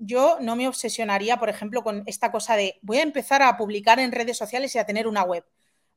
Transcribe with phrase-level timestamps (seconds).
[0.00, 4.00] yo no me obsesionaría, por ejemplo, con esta cosa de voy a empezar a publicar
[4.00, 5.44] en redes sociales y a tener una web.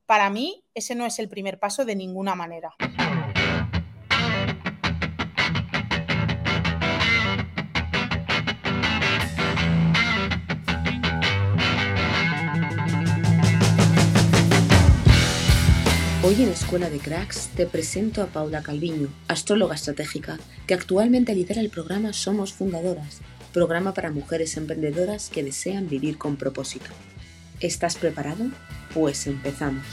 [0.05, 2.75] Para mí, ese no es el primer paso de ninguna manera.
[16.25, 21.61] Hoy en Escuela de Cracks te presento a Paula Calviño, astróloga estratégica, que actualmente lidera
[21.61, 23.21] el programa Somos Fundadoras,
[23.53, 26.89] programa para mujeres emprendedoras que desean vivir con propósito.
[27.61, 28.45] ¿Estás preparado?
[28.93, 29.85] Pues empezamos.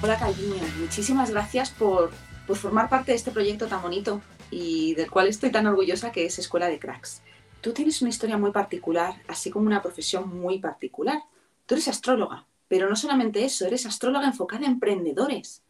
[0.00, 2.10] Hola Calviño, muchísimas gracias por,
[2.46, 6.24] por formar parte de este proyecto tan bonito y del cual estoy tan orgullosa que
[6.24, 7.22] es Escuela de Cracks.
[7.60, 11.18] Tú tienes una historia muy particular, así como una profesión muy particular.
[11.66, 15.63] Tú eres astróloga, pero no solamente eso, eres astróloga enfocada a emprendedores.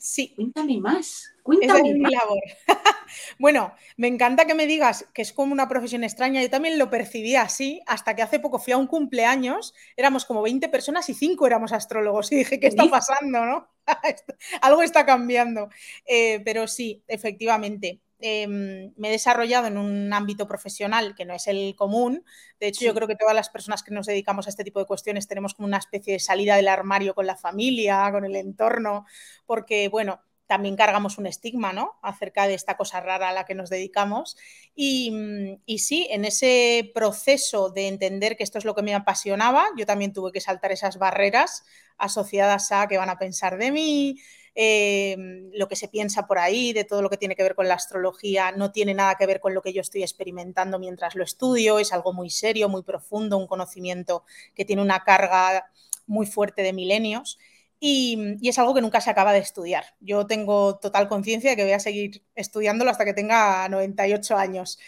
[0.00, 0.32] Sí.
[0.34, 1.30] Cuéntame más.
[1.42, 2.40] Cuéntame mi labor.
[3.38, 6.40] bueno, me encanta que me digas que es como una profesión extraña.
[6.40, 10.40] Yo también lo percibí así hasta que hace poco fui a un cumpleaños, éramos como
[10.40, 12.32] 20 personas y 5 éramos astrólogos.
[12.32, 13.44] Y dije, ¿qué está pasando?
[13.44, 13.68] ¿no?
[14.62, 15.68] Algo está cambiando.
[16.06, 18.00] Eh, pero sí, efectivamente.
[18.20, 22.24] Em, me he desarrollado en un ámbito profesional que no es el común.
[22.58, 24.86] De hecho, yo creo que todas las personas que nos dedicamos a este tipo de
[24.86, 29.06] cuestiones tenemos como una especie de salida del armario con la familia, con el entorno,
[29.46, 31.92] porque, bueno, también cargamos un estigma, ¿no?
[32.02, 34.36] Acerca de esta cosa rara a la que nos dedicamos.
[34.74, 39.64] Y, y, sí, en ese proceso de entender que esto es lo que me apasionaba,
[39.78, 41.62] yo también tuve que saltar esas barreras
[41.98, 44.16] asociadas a qué van a pensar de mí,
[44.54, 47.68] Em, lo que se piensa por ahí, de todo lo que tiene que ver con
[47.68, 51.22] la astrología, no tiene nada que ver con lo que yo estoy experimentando mientras lo
[51.24, 55.70] estudio, es algo muy serio, muy profundo, un conocimiento que tiene una carga
[56.06, 57.38] muy fuerte de milenios.
[57.82, 59.84] Y, es algo que nunca se acaba de estudiar.
[60.00, 64.78] Yo tengo total conciencia de que voy a seguir estudiándolo hasta que tenga 98 años.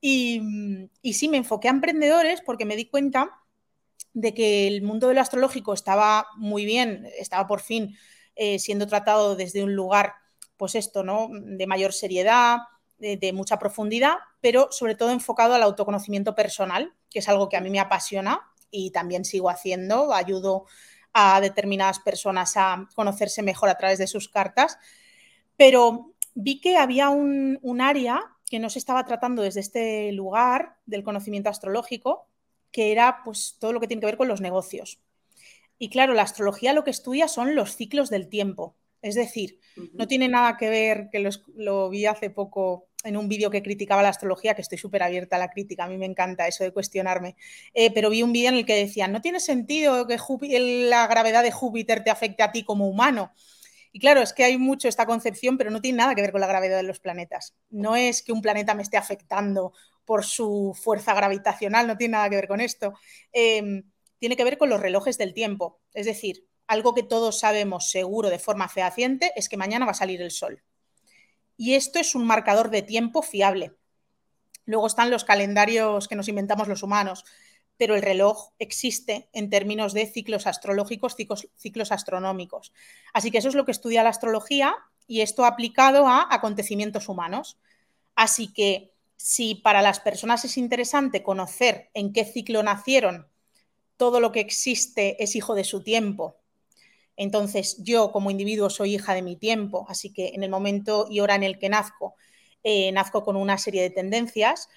[0.00, 0.42] Y,
[1.00, 3.30] y sí, me enfoqué a emprendedores porque me di cuenta
[4.12, 7.96] de que el mundo de lo astrológico estaba muy bien, estaba por fin
[8.36, 10.14] eh, siendo tratado desde un lugar,
[10.56, 11.28] pues esto, ¿no?
[11.32, 12.58] De mayor seriedad,
[12.98, 17.60] de, mucha profundidad, pero sobre todo enfocado al autoconocimiento personal, que es algo que a
[17.60, 20.66] mí me apasiona y también sigo haciendo, ayudo
[21.12, 24.78] a determinadas personas a conocerse mejor a través de sus cartas,
[25.56, 30.76] pero vi que había un, un área que no se estaba tratando desde este lugar
[30.86, 32.28] del conocimiento astrológico,
[32.70, 35.00] que era pues todo lo que tiene que ver con los negocios.
[35.82, 38.76] Y claro, la astrología lo que estudia son los ciclos del tiempo.
[39.00, 39.58] Es decir,
[39.94, 44.00] no tiene nada que ver, que lo, vi hace poco en un vídeo que criticaba
[44.00, 46.70] la astrología, que estoy súper abierta a la crítica, a mí me encanta eso de
[46.70, 47.34] cuestionarme,
[47.74, 50.18] eh, pero vi un vídeo en el que decían, no tiene sentido que
[50.88, 53.32] la gravedad de Júpiter te afecte a ti como humano.
[53.90, 56.42] Y claro, es que hay mucho esta concepción, pero no tiene nada que ver con
[56.42, 57.56] la gravedad de los planetas.
[57.70, 59.72] No es que un planeta me esté afectando
[60.04, 62.94] por su fuerza gravitacional, no tiene nada que ver con esto.
[63.32, 63.82] Em,
[64.22, 65.80] tiene que ver con los relojes del tiempo.
[65.94, 69.94] Es decir, algo que todos sabemos seguro de forma fehaciente es que mañana va a
[69.94, 70.62] salir el sol.
[71.56, 73.74] Y esto es un marcador de tiempo fiable.
[74.64, 77.24] Luego están los calendarios que nos inventamos los humanos,
[77.76, 82.72] pero el reloj existe en términos de ciclos astrológicos, ciclos, ciclos astronómicos.
[83.12, 84.76] Así que eso es lo que estudia la astrología
[85.08, 87.58] y esto aplicado a acontecimientos humanos.
[88.14, 93.31] Así que si para las personas es interesante conocer en qué ciclo nacieron
[93.96, 96.36] todo lo que existe es hijo de su tiempo.
[97.16, 101.20] Entonces yo como individuo soy hija de mi tiempo, así que en el momento y
[101.20, 102.14] hora en el que nazco,
[102.62, 104.68] eh, nazco con una serie de tendencias.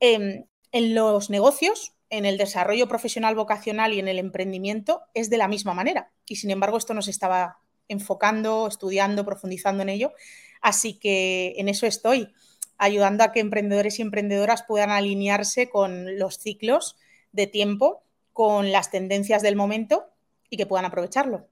[0.00, 5.38] Em, en los negocios, en el desarrollo profesional vocacional y en el emprendimiento es de
[5.38, 6.12] la misma manera.
[6.26, 7.58] Y sin embargo esto nos estaba
[7.88, 10.12] enfocando, estudiando, profundizando en ello.
[10.60, 12.32] Así que en eso estoy,
[12.76, 16.96] ayudando a que emprendedores y emprendedoras puedan alinearse con los ciclos
[17.32, 18.02] de tiempo
[18.38, 20.04] con las tendencias del momento
[20.48, 21.48] y que puedan aprovecharlo.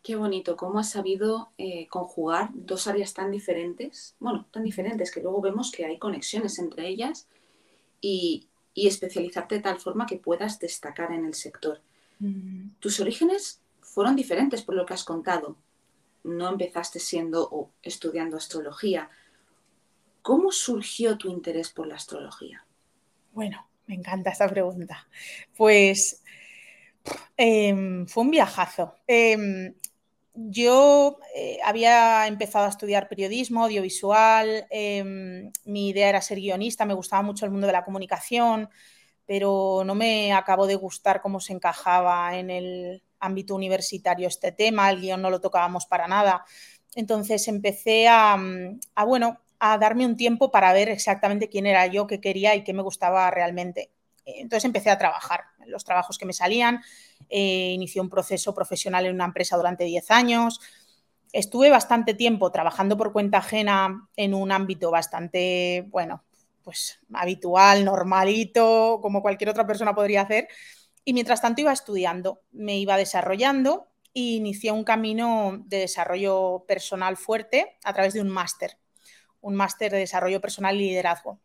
[0.00, 5.20] Qué bonito, cómo has sabido eh, conjugar dos áreas tan diferentes, bueno, tan diferentes que
[5.20, 7.26] luego vemos que hay conexiones entre ellas
[8.00, 8.46] y,
[8.76, 11.80] especializarte de tal forma que puedas destacar en el sector.
[12.20, 12.76] Mm.
[12.78, 15.56] Tus orígenes fueron diferentes por lo que has contado.
[16.22, 19.10] No empezaste siendo o estudiando astrología.
[20.22, 22.64] ¿Cómo surgió tu interés por la astrología?
[23.32, 25.06] Bueno, me encanta esta pregunta.
[25.56, 26.22] Pues
[27.36, 28.94] em, fue un viajazo.
[29.06, 29.74] Em,
[30.34, 36.94] yo eh, había empezado a estudiar periodismo, audiovisual, em, mi idea era ser guionista, me
[36.94, 38.68] gustaba mucho el mundo de la comunicación,
[39.26, 44.90] pero no me acabó de gustar cómo se encajaba en el ámbito universitario este tema,
[44.90, 46.44] el guion no lo tocábamos para nada.
[46.94, 48.38] Entonces empecé a,
[48.94, 49.40] a bueno,
[49.72, 52.82] a darme un tiempo para ver exactamente quién era yo, qué quería y qué me
[52.82, 53.90] gustaba realmente.
[54.24, 56.82] Entonces empecé a trabajar los trabajos que me salían,
[57.28, 60.60] eh, inicié un proceso profesional en una empresa durante 10 años,
[61.32, 66.24] estuve bastante tiempo trabajando por cuenta ajena en un ámbito bastante, bueno,
[66.62, 70.48] pues habitual, normalito, como cualquier otra persona podría hacer.
[71.04, 77.16] Y mientras tanto iba estudiando, me iba desarrollando e inicié un camino de desarrollo personal
[77.16, 78.78] fuerte a través de un máster,
[79.46, 81.38] un máster de desarrollo personal y liderazgo.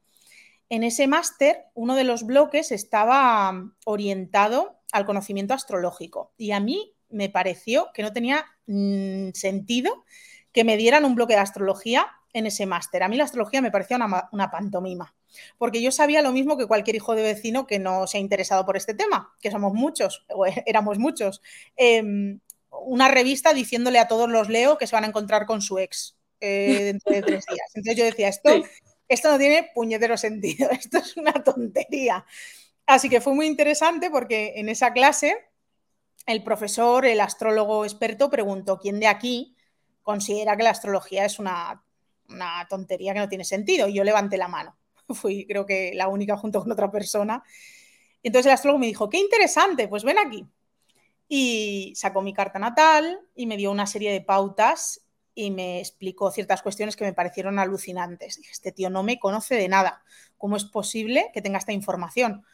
[0.69, 3.53] En ese máster, uno de los bloques estaba
[3.86, 10.03] orientado al conocimiento astrológico y a mí me pareció que no tenía mm, sentido
[10.51, 13.03] que me dieran un bloque de astrología en ese máster.
[13.03, 15.13] A mí la astrología me parecía una, pantomima,
[15.59, 18.65] porque yo sabía lo mismo que cualquier hijo de vecino que no se ha interesado
[18.65, 21.44] por este tema, que somos muchos, o éramos muchos.
[21.75, 22.39] Em,
[22.71, 26.18] una revista diciéndole a todos los Leo que se van a encontrar con su ex
[26.42, 27.72] eh, dentro de tres días.
[27.76, 28.50] Entonces yo decía, esto,
[29.08, 32.26] esto no tiene puñetero sentido, esto es una tontería.
[32.86, 35.38] Así que fue muy interesante porque en esa clase
[36.26, 39.56] el profesor, el astrólogo experto, preguntó quién de aquí
[40.02, 41.84] considera que la astrología es una,
[42.70, 43.88] tontería que no tiene sentido.
[43.88, 44.78] Y yo levanté la mano.
[45.10, 47.44] Fui, creo que, la única junto con otra persona.
[48.24, 50.46] Entonces el astrólogo me dijo, qué interesante, pues ven aquí.
[51.28, 55.02] Y sacó mi carta natal y me dio una serie de pautas
[55.42, 58.38] y me explicó ciertas cuestiones que me parecieron alucinantes.
[58.38, 60.04] Dije, este tío no me conoce de nada.
[60.38, 62.46] ¿Cómo es posible que tenga esta información?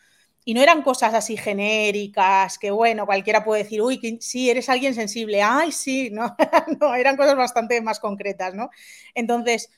[0.45, 4.95] Y no eran cosas así genéricas, que bueno, cualquiera puede decir, uy, sí, eres alguien
[4.95, 6.35] sensible, ay, sí, no,
[6.79, 8.69] no, eran cosas bastante más concretas, ¿no?
[9.13, 9.69] Entonces,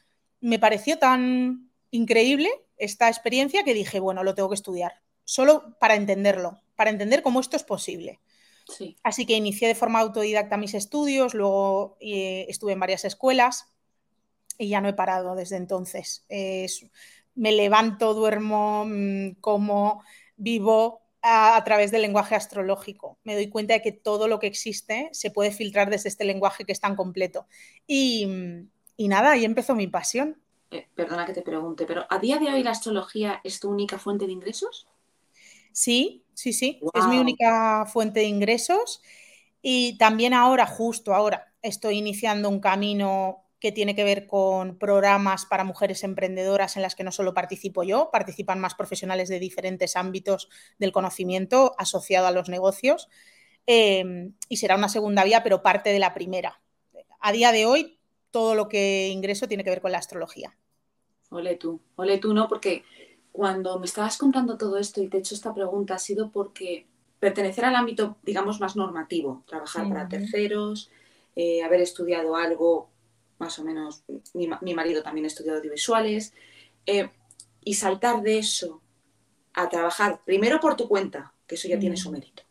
[0.42, 5.96] me pareció tan increíble esta experiencia que dije, bueno, lo tengo que estudiar, solo para
[5.96, 8.20] entenderlo, para entender cómo esto es posible.
[9.04, 13.68] Así que inicié de forma autodidacta mis estudios, luego eh, estuve en varias escuelas
[14.58, 16.26] y ya no he parado desde entonces.
[17.36, 20.04] me levanto, duermo, mm, como
[20.36, 23.18] vivo a, través del lenguaje astrológico.
[23.24, 26.66] Me doy cuenta de que todo lo que existe se puede filtrar desde este lenguaje
[26.66, 27.46] que es tan completo.
[27.88, 28.28] Y,
[28.98, 30.42] nada, ahí empezó mi pasión.
[30.72, 33.98] Eh, perdona que te pregunte, pero ¿a día de hoy la astrología es tu única
[33.98, 34.88] fuente de ingresos?
[35.80, 39.02] Sí, sí, sí, es mi única fuente de ingresos.
[39.62, 45.46] Y también ahora, justo ahora, estoy iniciando un camino que tiene que ver con programas
[45.46, 49.96] para mujeres emprendedoras en las que no solo participo yo, participan más profesionales de diferentes
[49.96, 50.50] ámbitos
[50.80, 53.08] del conocimiento asociado a los negocios.
[53.66, 56.62] Em, y será una segunda vía, pero parte de la primera.
[57.22, 58.00] A día de hoy,
[58.32, 60.58] todo lo que ingreso tiene que ver con la astrología.
[61.30, 62.50] Ole tú, ole tú, ¿no?
[62.50, 62.84] Porque
[63.32, 66.88] cuando me estabas contando todo esto y te he hecho esta pregunta ha sido porque
[67.20, 70.90] pertenecer al ámbito, digamos, más normativo, trabajar para terceros,
[71.36, 72.90] eh, haber estudiado algo
[73.40, 74.04] más o menos,
[74.34, 76.34] mi, marido también estudió audiovisuales,
[76.86, 77.10] eh,
[77.64, 78.82] y saltar de eso
[79.54, 82.44] a trabajar primero por tu cuenta, que eso ya tiene su mérito,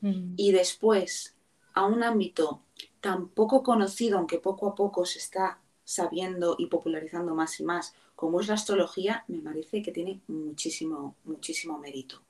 [0.00, 0.34] mm.
[0.36, 1.36] y después
[1.74, 2.62] a un ámbito
[3.00, 7.94] tan poco conocido, aunque poco a poco se está sabiendo y popularizando más y más,
[8.20, 12.20] como es la astrología, me parece que tiene muchísimo, muchísimo mérito.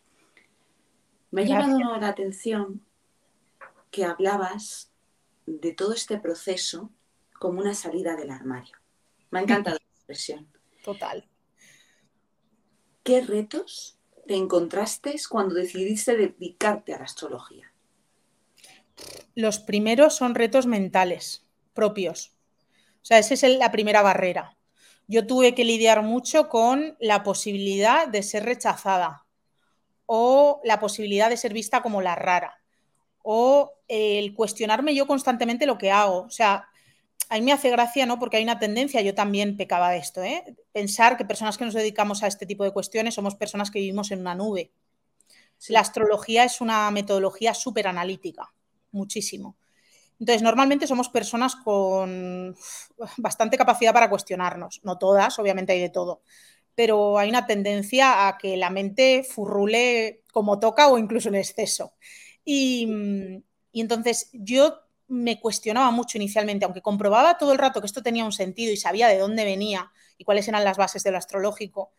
[1.33, 2.81] Me ha llamado la atención
[3.91, 4.93] que hablabas
[5.47, 6.93] de todo este proceso
[7.41, 8.77] como una salida del armario.
[9.33, 10.47] Me ha encantado la expresión.
[10.85, 11.29] Total.
[13.03, 13.99] ¿Qué retos
[14.29, 17.73] te encontraste cuando decidiste dedicarte a la astrología?
[19.35, 22.31] Los primeros son retos mentales propios.
[23.03, 24.57] O sea, esa es la primera barrera.
[25.11, 29.27] Yo tuve que lidiar mucho con la posibilidad de ser rechazada
[30.07, 32.63] o la posibilidad de ser vista como la rara
[33.25, 36.21] o el cuestionarme yo constantemente lo que hago.
[36.21, 36.69] O sea,
[37.29, 38.21] a mí me hace gracia, ¿no?
[38.21, 40.45] Porque hay una tendencia, yo también pecaba de esto, ¿eh?
[40.71, 44.13] Pensar que personas que nos dedicamos a este tipo de cuestiones somos personas que vivimos
[44.13, 44.71] en una nube.
[45.71, 48.55] La astrología es una metodología súper analítica,
[48.93, 49.57] muchísimo.
[50.21, 52.55] Entonces, normalmente somos personas con
[53.17, 54.81] bastante capacidad para cuestionarnos.
[54.85, 56.23] No todas, obviamente hay de todo.
[56.75, 61.95] Pero hay una tendencia a que la mente furrule como toca o incluso en exceso.
[62.45, 62.89] Y,
[63.73, 68.25] y entonces yo me cuestionaba mucho inicialmente, aunque comprobaba todo el rato que esto tenía
[68.25, 71.93] un sentido y sabía de dónde venía y cuáles eran las bases de lo astrológico,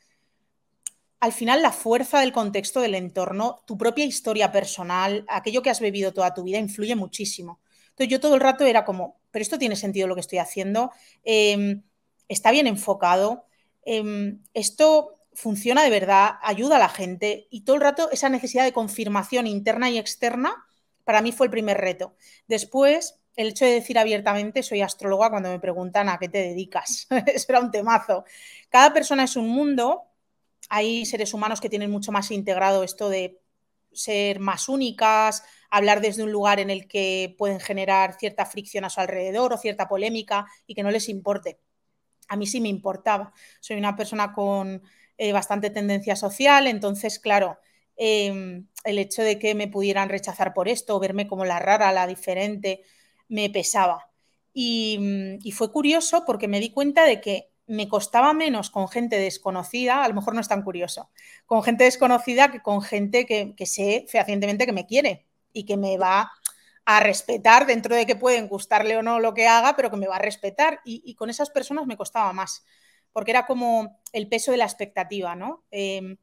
[1.20, 5.80] al final la fuerza del contexto del entorno, tu propia historia personal, aquello que has
[5.80, 7.60] bebido toda tu vida, influye muchísimo.
[7.92, 10.92] Entonces yo todo el rato era como, pero esto tiene sentido lo que estoy haciendo,
[11.24, 11.84] em,
[12.28, 13.46] está bien enfocado,
[13.86, 18.64] em, esto funciona de verdad, ayuda a la gente y todo el rato esa necesidad
[18.66, 20.66] de confirmación interna y externa
[21.04, 22.16] para mí fue el primer reto.
[22.48, 27.08] Después, el hecho de decir abiertamente soy astróloga cuando me preguntan a qué te dedicas.
[27.28, 28.26] Eso era un temazo.
[28.70, 30.04] Cada persona es un mundo.
[30.70, 33.40] Hay seres humanos que tienen mucho más integrado esto de
[33.92, 38.90] ser más únicas, hablar desde un lugar en el que pueden generar cierta fricción a
[38.90, 41.60] su alrededor o cierta polémica y que no les importe.
[42.28, 43.34] A mí sí me importaba.
[43.62, 44.84] Soy una persona con
[45.18, 47.58] eh, bastante tendencia social, entonces, claro,
[47.96, 51.92] em, el hecho de que me pudieran rechazar por esto o verme como la rara,
[51.94, 52.84] la diferente,
[53.30, 54.10] me pesaba.
[54.54, 55.00] Y,
[55.42, 60.04] y, fue curioso porque me di cuenta de que me costaba menos con gente desconocida,
[60.04, 61.10] a lo mejor no es tan curioso,
[61.46, 65.77] con gente desconocida que con gente que, que sé fehacientemente que me quiere y que
[65.77, 66.31] me va
[66.86, 70.08] a respetar dentro de que pueden gustarle o no lo que haga, pero que me
[70.08, 70.81] va a respetar.
[70.84, 72.65] Y, con esas personas me costaba más,
[73.13, 75.63] porque era como el peso de la expectativa, ¿no?
[75.72, 76.17] Eh,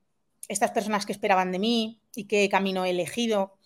[0.49, 3.57] estas personas que esperaban de mí y qué camino he elegido.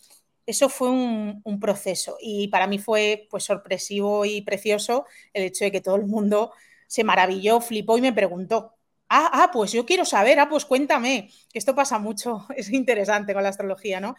[0.46, 5.64] Eso fue un, un, proceso y para mí fue pues sorpresivo y precioso el hecho
[5.64, 6.52] de que todo el mundo
[6.88, 8.74] se maravilló, flipó y me preguntó.
[9.08, 13.34] Ah, ah, pues yo quiero saber, ah, pues cuéntame, que esto pasa mucho, es interesante
[13.34, 14.16] con la astrología, ¿no?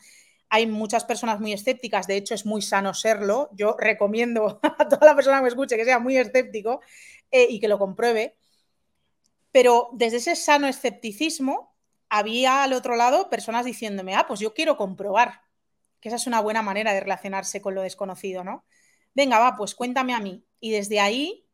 [0.53, 3.50] Hay muchas personas muy escépticas, de hecho es muy sano serlo.
[3.53, 6.79] Yo recomiendo a toda la persona que me escuche que sea muy escéptico
[7.31, 8.38] eh, y que lo compruebe.
[9.51, 11.75] Pero desde ese sano escepticismo
[12.07, 15.41] había al otro lado personas diciéndome, ah, pues yo quiero comprobar,
[16.00, 18.63] que esa es una buena manera de relacionarse con lo desconocido, ¿no?
[19.15, 20.45] Venga, va, pues cuéntame a mí.
[20.60, 21.48] Y desde ahí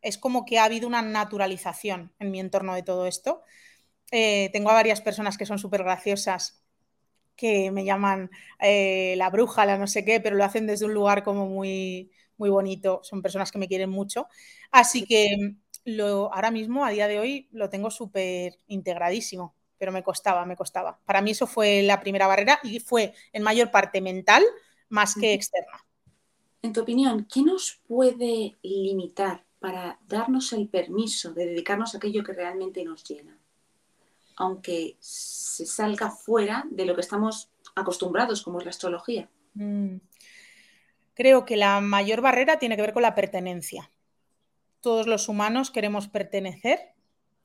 [0.00, 3.42] es como que ha habido una naturalización en mi entorno de todo esto.
[4.12, 6.63] Eh, tengo a varias personas que son súper graciosas
[7.36, 10.94] que me llaman eh, la bruja, la no sé qué, pero lo hacen desde un
[10.94, 13.00] lugar como muy, muy bonito.
[13.02, 14.26] Son personas que me quieren mucho.
[14.70, 20.02] Así que lo, ahora mismo, a día de hoy, lo tengo súper integradísimo, pero me
[20.02, 21.00] costaba, me costaba.
[21.04, 24.42] Para mí eso fue la primera barrera y fue en mayor parte mental
[24.88, 25.84] más que externa.
[26.62, 32.24] En tu opinión, ¿qué nos puede limitar para darnos el permiso de dedicarnos a aquello
[32.24, 33.38] que realmente nos llena?
[34.36, 39.28] Aunque se salga fuera de lo que estamos acostumbrados, como es la astrología.
[39.54, 39.96] Mm.
[41.14, 43.90] Creo que la mayor barrera tiene que ver con la pertenencia.
[44.80, 46.94] Todos los humanos queremos pertenecer.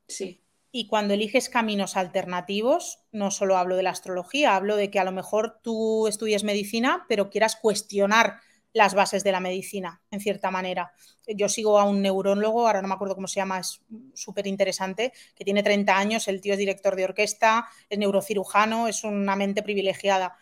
[0.07, 0.41] Sí.
[0.71, 5.03] Y cuando eliges caminos alternativos, no solo hablo de la astrología, hablo de que a
[5.03, 8.39] lo mejor tú estudies medicina, pero quieras cuestionar
[8.73, 10.91] las bases de la medicina, en cierta manera.
[11.27, 13.81] Yo sigo a un neurólogo, ahora no me acuerdo cómo se llama, es
[14.13, 19.03] súper interesante, que tiene 30 años, el tío es director de orquesta, es neurocirujano, es
[19.03, 20.37] una mente privilegiada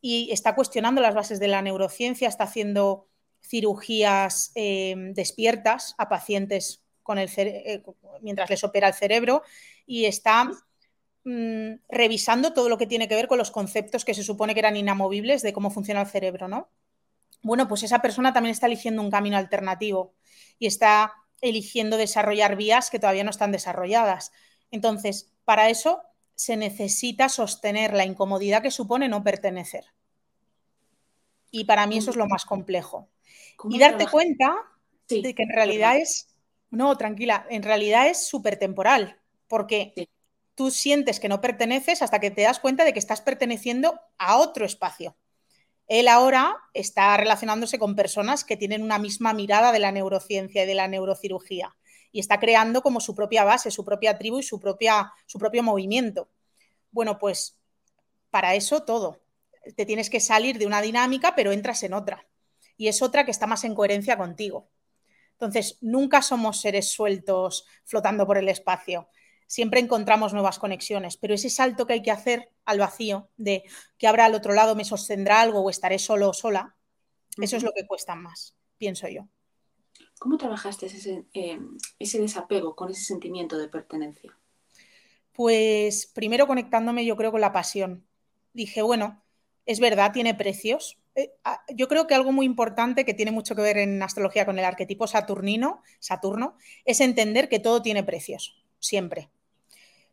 [0.00, 3.08] y está cuestionando las bases de la neurociencia, está haciendo
[3.42, 7.82] cirugías eh, despiertas a pacientes con el eh,
[8.20, 9.42] mientras les opera el cerebro
[9.86, 10.50] y está
[11.24, 14.60] mmm, revisando todo lo que tiene que ver con los conceptos que se supone que
[14.60, 16.68] eran inamovibles de cómo funciona el cerebro, ¿no?
[17.46, 20.14] Bueno, pues esa persona también está eligiendo un camino alternativo
[20.58, 24.32] y está eligiendo desarrollar vías que todavía no están desarrolladas.
[24.72, 26.02] Entonces, para eso
[26.34, 29.84] se necesita sostener la incomodidad que supone no pertenecer.
[31.52, 33.08] Y para mí eso es lo más complejo.
[33.70, 34.10] Y darte trabaja?
[34.10, 34.56] cuenta
[35.08, 36.28] sí, de que en realidad es,
[36.70, 40.08] no, tranquila, en realidad es súper temporal, porque sí.
[40.56, 44.36] tú sientes que no perteneces hasta que te das cuenta de que estás perteneciendo a
[44.38, 45.16] otro espacio.
[45.88, 50.66] Él ahora está relacionándose con personas que tienen una misma mirada de la neurociencia y
[50.66, 51.76] de la neurocirugía
[52.16, 55.62] y está creando como su propia base, su propia tribu y su, propia, su propio
[55.62, 56.30] movimiento.
[56.90, 57.58] Bueno, pues
[58.30, 59.20] para eso todo.
[59.76, 62.26] Te tienes que salir de una dinámica, pero entras en otra.
[62.76, 64.70] Y es otra que está más en coherencia contigo.
[65.32, 69.10] Entonces, nunca somos seres sueltos flotando por el espacio
[69.46, 73.64] siempre encontramos nuevas conexiones, pero ese salto que hay que hacer al vacío de
[73.98, 76.76] que habrá al otro lado me sostendrá algo o estaré solo o sola,
[77.36, 77.44] uh -huh.
[77.44, 79.28] eso es lo que cuesta más, pienso yo.
[80.18, 81.58] ¿Cómo trabajaste ese, eh,
[81.98, 84.36] ese desapego con ese sentimiento de pertenencia?
[85.32, 88.06] Pues primero conectándome yo creo con la pasión.
[88.54, 89.22] Dije, bueno,
[89.66, 90.98] es verdad, tiene precios.
[91.14, 91.32] Eh,
[91.74, 94.64] yo creo que algo muy importante que tiene mucho que ver en astrología con el
[94.64, 99.30] arquetipo saturnino, Saturno, es entender que todo tiene precios, siempre.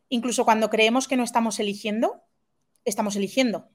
[0.08, 2.22] Incluso cuando creemos que no estamos eligiendo,
[2.84, 3.68] estamos eligiendo.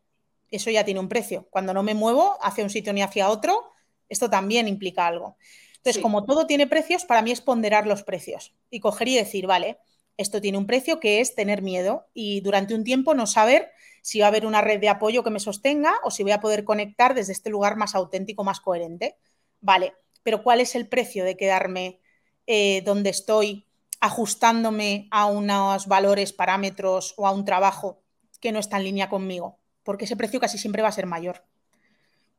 [0.51, 1.48] Eso ya tiene un precio.
[1.50, 3.71] Cuando no me muevo hacia un sitio ni hacia otro,
[4.07, 5.38] esto también implica algo.
[5.77, 6.01] Entonces, sí.
[6.01, 9.77] como todo tiene precios, para mí es ponderar los precios y coger y decir, vale,
[10.17, 13.71] esto tiene un precio que es tener miedo y durante un tiempo no saber
[14.01, 16.41] si va a haber una red de apoyo que me sostenga o si voy a
[16.41, 19.15] poder conectar desde este lugar más auténtico, más coherente.
[19.62, 19.93] Vale,
[20.24, 22.01] pero ¿cuál es el precio de quedarme
[22.48, 23.68] eh, donde estoy
[23.99, 28.01] ajustándome a unos valores, parámetros o a un trabajo
[28.39, 31.43] que no está en línea conmigo, porque ese precio casi siempre va a ser mayor.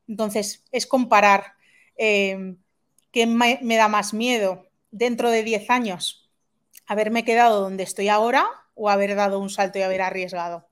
[0.07, 1.55] Entonces, es comparar
[1.97, 2.55] Eh,
[3.11, 6.29] ¿Qué me, da más miedo dentro de 10 años?
[6.87, 10.69] ¿Haberme quedado donde estoy ahora o haber dado un salto y haber arriesgado?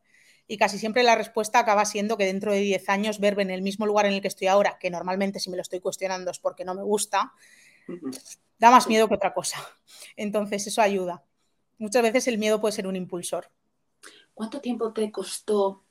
[0.48, 3.62] Y casi siempre la respuesta acaba siendo que dentro de 10 años verme en el
[3.62, 6.40] mismo lugar en el que estoy ahora, que normalmente si me lo estoy cuestionando es
[6.40, 7.34] porque no me gusta,
[8.60, 9.58] da más miedo que otra cosa.
[10.16, 11.24] Entonces eso ayuda.
[11.78, 13.50] Muchas veces el miedo puede ser un impulsor.
[14.34, 15.84] ¿Cuánto tiempo te costó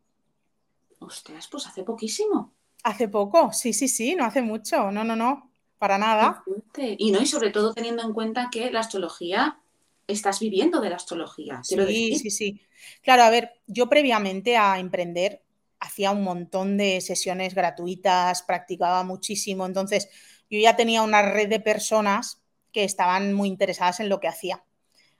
[0.98, 2.52] Ostras, pues hace poquísimo.
[2.82, 5.53] Hace poco, sí, sí, sí, no hace mucho, no, no, no,
[5.84, 6.42] para nada.
[6.78, 9.58] Y no, y sobre todo teniendo en cuenta que la astrología,
[10.06, 11.60] estás viviendo de la astrología.
[11.62, 12.18] Sí, decir.
[12.18, 12.60] sí, sí.
[13.02, 15.42] Claro, a ver, yo previamente a emprender
[15.80, 20.08] hacía un montón de sesiones gratuitas, practicaba muchísimo, entonces
[20.48, 22.40] yo ya tenía una red de personas
[22.72, 24.64] que estaban muy interesadas en lo que hacía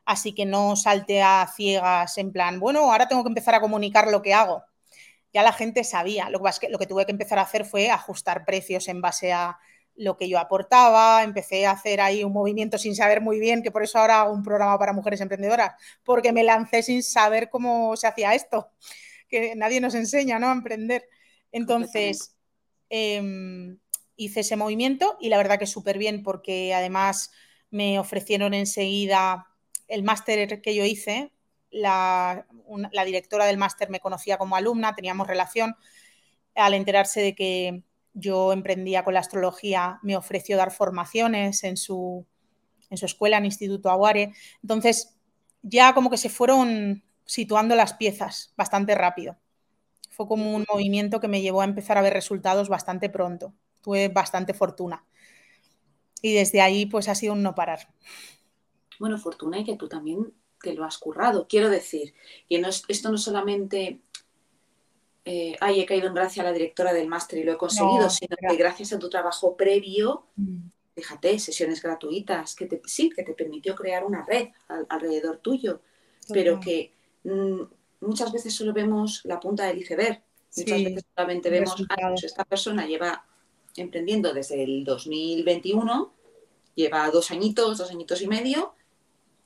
[0.05, 4.09] así que no salte a ciegas en plan, bueno, ahora tengo que empezar a comunicar
[4.09, 4.63] lo que hago.
[5.33, 8.45] Ya la gente sabía, lo que, lo que tuve que empezar a hacer fue ajustar
[8.45, 9.59] precios en base a
[9.97, 13.71] lo que yo aportaba, empecé a hacer ahí un movimiento sin saber muy bien, que
[13.71, 17.97] por eso ahora hago un programa para mujeres emprendedoras, porque me lancé sin saber cómo
[17.97, 18.71] se hacía esto,
[19.29, 20.49] que nadie nos enseña ¿no?
[20.49, 21.09] a emprender.
[21.53, 22.37] Entonces,
[22.91, 23.77] eh,
[24.17, 27.33] hice ese movimiento y la verdad que súper bien, porque además
[27.71, 29.47] me ofrecieron enseguida
[29.89, 31.33] el máster que yo hice,
[31.71, 32.47] la
[33.05, 35.75] directora del máster me conocía como alumna, teníamos relación.
[36.55, 37.83] Al enterarse de que
[38.15, 42.27] yo emprendía con la astrología, me ofreció dar formaciones en su,
[42.91, 44.33] en su escuela, en Instituto Aguare.
[44.63, 45.17] Entonces,
[45.63, 49.37] ya como que se fueron situando las piezas bastante rápido.
[50.11, 53.53] Fue como un movimiento que me llevó a empezar a ver resultados bastante pronto.
[53.83, 55.05] Tuve bastante fortuna.
[56.23, 57.89] Y desde ahí, pues ha sido un no parar
[58.99, 61.47] bueno, fortuna y que tú también te lo has currado.
[61.49, 62.15] Quiero decir,
[62.49, 64.01] que no es, esto no solamente,
[65.25, 68.03] eh, ay, he caído en gracia a la directora del máster y lo he conseguido,
[68.03, 70.57] no, sino que gracias a tu trabajo previo, mm.
[70.95, 75.81] fíjate, sesiones gratuitas, que te, sí, que te permitió crear una red al, alrededor tuyo,
[76.29, 76.93] pero que
[77.25, 77.61] mm,
[78.01, 80.23] muchas veces solo vemos la punta del iceberg.
[80.57, 83.25] Muchas sí, veces solamente vemos, ah, pues esta persona lleva
[83.77, 86.13] emprendiendo desde el 2021,
[86.75, 88.75] lleva dos añitos, dos añitos y medio,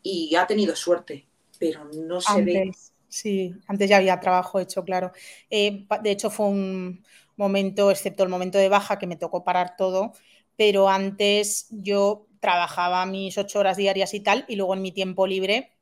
[0.03, 1.27] y ha tenido suerte,
[1.59, 2.73] pero no se antes, ve.
[3.09, 5.13] Sí, antes ya había trabajo hecho, claro.
[5.51, 7.05] Eh, de hecho, fue un
[7.37, 10.13] momento, excepto el momento de baja, que me tocó parar todo,
[10.57, 15.27] pero antes yo trabajaba mis ocho horas diarias y tal, y luego en mi tiempo
[15.27, 15.73] libre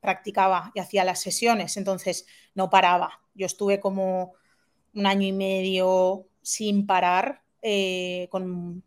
[0.00, 3.20] practicaba y hacía las sesiones, entonces no paraba.
[3.34, 4.34] Yo estuve como
[4.94, 8.82] un año y medio sin parar, eh, con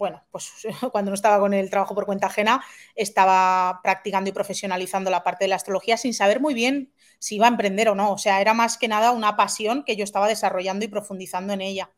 [0.00, 0.50] bueno, pues
[0.92, 5.44] cuando no estaba con el trabajo por cuenta ajena, estaba practicando y profesionalizando la parte
[5.44, 8.10] de la astrología sin saber muy bien si iba a emprender o no.
[8.10, 11.60] O sea, era más que nada una pasión que yo estaba desarrollando y profundizando en
[11.60, 11.90] ella.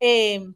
[0.00, 0.52] Eh,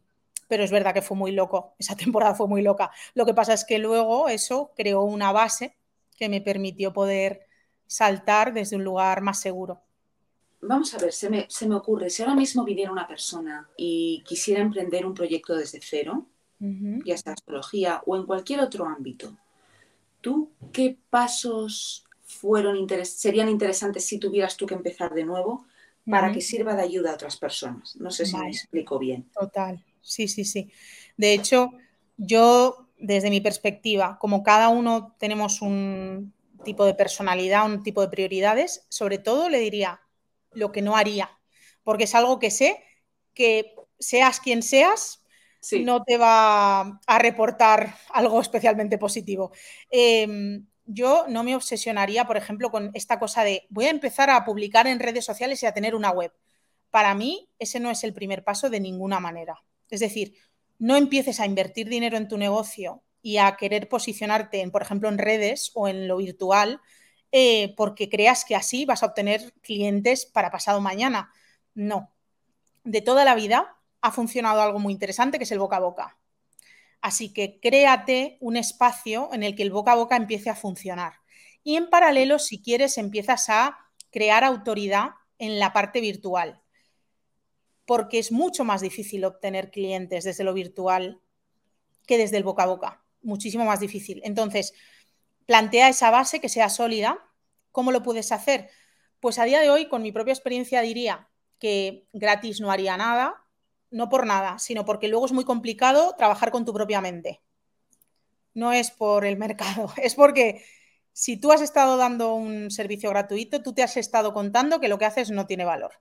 [0.47, 2.91] pero es verdad que fue muy loco, esa temporada fue muy loca.
[3.15, 5.75] Lo que pasa es que luego eso creó una base
[6.15, 7.47] que me permitió poder
[7.87, 9.81] saltar desde un lugar más seguro.
[10.61, 15.07] Vamos a ver, se me ocurre, si ahora mismo viniera una persona y quisiera emprender
[15.07, 16.27] un proyecto desde cero,
[16.61, 17.03] uh -huh.
[17.03, 19.35] ya sea astrología o en cualquier otro ámbito,
[20.21, 25.65] ¿Tú qué pasos fueron serían interesantes si tuvieras tú que empezar de nuevo
[26.09, 27.95] para que sirva de ayuda a otras personas?
[27.97, 29.27] No sé si me explico bien.
[29.33, 30.71] Total, sí, sí, sí.
[31.17, 31.71] De hecho,
[32.17, 38.09] yo, desde mi perspectiva, como cada uno tenemos un tipo de personalidad, un tipo de
[38.09, 40.01] prioridades, sobre todo le diría
[40.51, 41.31] lo que no haría,
[41.83, 42.77] porque es algo que sé
[43.33, 45.20] que seas quien seas,
[45.83, 49.51] no te va a reportar algo especialmente positivo.
[49.89, 54.43] Em, yo no me obsesionaría, por ejemplo, con esta cosa de voy a empezar a
[54.43, 56.33] publicar en redes sociales y a tener una web.
[56.89, 59.63] Para mí, ese no es el primer paso de ninguna manera.
[59.89, 60.35] Es decir,
[60.79, 65.09] no empieces a invertir dinero en tu negocio y a querer posicionarte, en, por ejemplo,
[65.09, 66.81] en redes o en lo virtual,
[67.31, 71.31] eh, porque creas que así vas a obtener clientes para pasado mañana.
[71.75, 72.11] No.
[72.83, 76.17] De toda la vida ha funcionado algo muy interesante que es el boca a boca.
[77.01, 81.13] Así que créate un espacio en el que el boca a boca empiece a funcionar.
[81.63, 83.77] Y en paralelo, si quieres, empiezas a
[84.11, 86.61] crear autoridad en la parte virtual.
[87.85, 91.21] Porque es mucho más difícil obtener clientes desde lo virtual
[92.05, 93.03] que desde el boca a boca.
[93.21, 94.21] Muchísimo más difícil.
[94.23, 94.73] Entonces,
[95.45, 97.19] plantea esa base que sea sólida.
[97.71, 98.69] ¿Cómo lo puedes hacer?
[99.19, 103.40] Pues a día de hoy, con mi propia experiencia, diría que gratis no haría nada,
[103.91, 107.41] no por nada, sino porque luego es muy complicado trabajar con tu propia mente.
[108.53, 110.63] No es por el mercado, es porque
[111.13, 114.97] si tú has estado dando un servicio gratuito, tú te has estado contando que lo
[114.97, 115.91] que haces no tiene valor.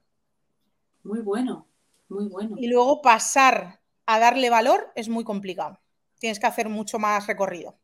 [1.03, 1.67] Muy bueno,
[2.09, 2.57] muy bueno.
[2.59, 5.81] Y luego pasar a darle valor es muy complicado.
[6.19, 7.79] Tienes que hacer mucho más recorrido.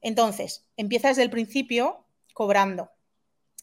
[0.00, 2.90] Entonces, empieza desde el principio cobrando.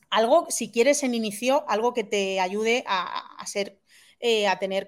[0.09, 3.79] Algo, si quieres en inicio, algo que te ayude a, a ser
[4.25, 4.87] eh, a, tener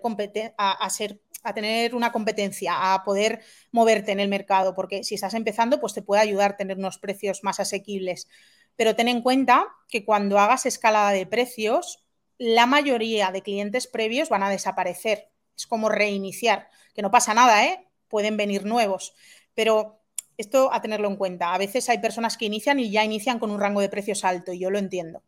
[0.58, 5.34] a, ser, a tener una competencia, a poder moverte en el mercado, porque si estás
[5.34, 8.30] empezando, pues te puede ayudar a tener unos precios más asequibles.
[8.78, 12.06] Pero ten en cuenta que cuando hagas escalada de precios,
[12.38, 15.28] la mayoría de clientes previos van a desaparecer.
[15.54, 17.86] Es como reiniciar, que no pasa nada, ¿eh?
[18.08, 19.16] Pueden venir nuevos.
[19.54, 20.00] Pero
[20.38, 21.54] esto a tenerlo en cuenta.
[21.54, 24.54] A veces hay personas que inician y ya inician con un rango de precios alto,
[24.54, 25.24] y yo lo entiendo.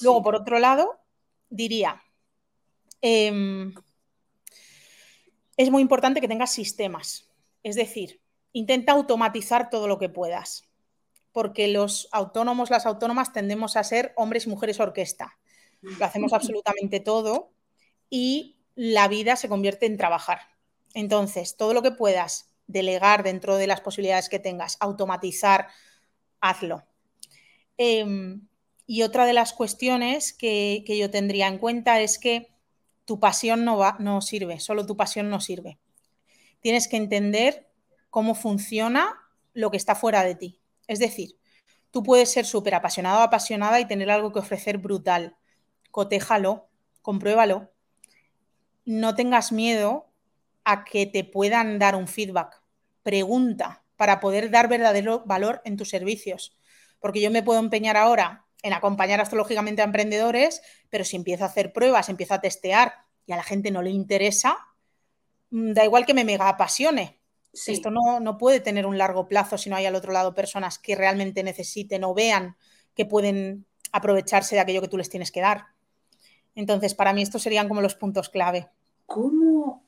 [0.00, 1.00] Luego, por otro lado,
[1.50, 2.02] diría,
[3.02, 3.74] Em,
[5.56, 7.28] es muy importante que tengas sistemas.
[7.62, 8.20] Es decir,
[8.52, 10.68] intenta automatizar todo lo que puedas.
[11.32, 15.38] Porque los autónomos, las autónomas, tendemos a ser hombres y mujeres orquesta.
[15.80, 17.52] Lo hacemos absolutamente todo
[18.08, 20.40] y la vida se convierte en trabajar.
[20.94, 25.68] Entonces, todo lo que puedas delegar dentro de las posibilidades que tengas, automatizar,
[26.40, 26.84] hazlo.
[27.78, 28.46] Em,
[28.86, 32.51] y otra de las cuestiones que, que yo tendría en cuenta es que
[33.12, 35.78] tu pasión no, va, no sirve, solo tu pasión no sirve.
[36.60, 37.68] Tienes que entender
[38.08, 39.20] cómo funciona
[39.52, 40.62] lo que está fuera de ti.
[40.86, 41.38] Es decir,
[41.90, 45.36] tú puedes ser súper apasionado o apasionada y tener algo que ofrecer brutal.
[45.90, 46.70] Cotéjalo,
[47.02, 47.70] compruébalo.
[48.86, 50.10] No tengas miedo
[50.64, 52.62] a que te puedan dar un feedback.
[53.02, 56.56] Pregunta para poder dar verdadero valor en tus servicios.
[56.98, 61.48] Porque yo me puedo empeñar ahora en acompañar astrológicamente a emprendedores, pero si empiezo a
[61.48, 62.94] hacer pruebas, empiezo a testear
[63.26, 64.56] y a la gente no le interesa,
[65.50, 67.20] mm, da igual que me mega apasione.
[67.52, 70.78] Esto no, no, puede tener un largo plazo si no hay al otro lado personas
[70.78, 72.56] que realmente necesiten o vean
[72.94, 75.66] que pueden aprovecharse de aquello que tú les tienes que dar.
[76.54, 78.70] Entonces, para mí estos serían como los puntos clave.
[79.04, 79.84] ¿Cómo,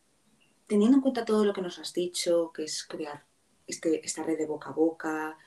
[0.66, 3.24] teniendo en cuenta todo lo que nos has dicho, que es crear
[3.66, 5.38] este, esta red de boca a boca,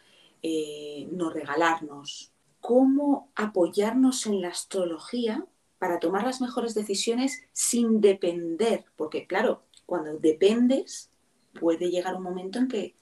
[0.41, 2.33] eh, no regalarnos,
[2.67, 5.45] cómo apoyarnos en la astrología
[5.79, 11.09] para tomar las mejores decisiones sin depender, porque claro, cuando dependes
[11.57, 12.97] puede llegar un momento en que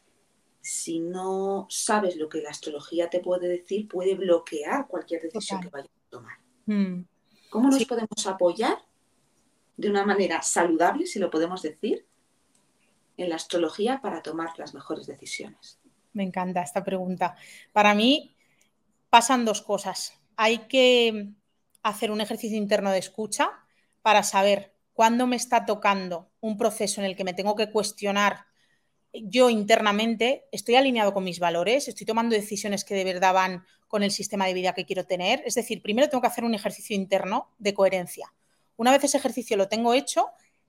[0.61, 5.69] si no sabes lo que la astrología te puede decir, puede bloquear cualquier decisión que
[5.69, 6.37] vayas a tomar.
[6.67, 7.07] Mm.
[7.49, 8.77] ¿Cómo nos podemos apoyar
[9.77, 12.05] de una manera saludable, si lo podemos decir,
[13.17, 15.79] en la astrología para tomar las mejores decisiones?
[16.13, 17.35] Me encanta esta pregunta.
[17.73, 18.34] Para mí,
[19.15, 20.11] pasan dos cosas.
[20.35, 21.29] Hay que
[21.83, 23.49] hacer un ejercicio interno de escucha
[24.01, 28.47] para saber cuándo me está tocando un proceso en el que me tengo que cuestionar
[29.13, 34.03] yo internamente, estoy alineado con mis valores, estoy tomando decisiones que de verdad van con
[34.03, 35.41] el sistema de vida que quiero tener.
[35.45, 38.33] Es decir, primero tengo que hacer un ejercicio interno de coherencia.
[38.75, 40.27] Una vez ese ejercicio lo tengo hecho,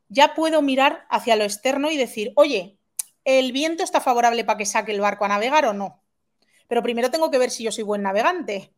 [0.08, 2.78] ya puedo mirar hacia lo externo y decir, oye,
[3.24, 6.05] ¿el viento está favorable para que saque el barco a navegar o no?
[6.68, 8.72] Pero primero tengo que ver si yo soy buen navegante.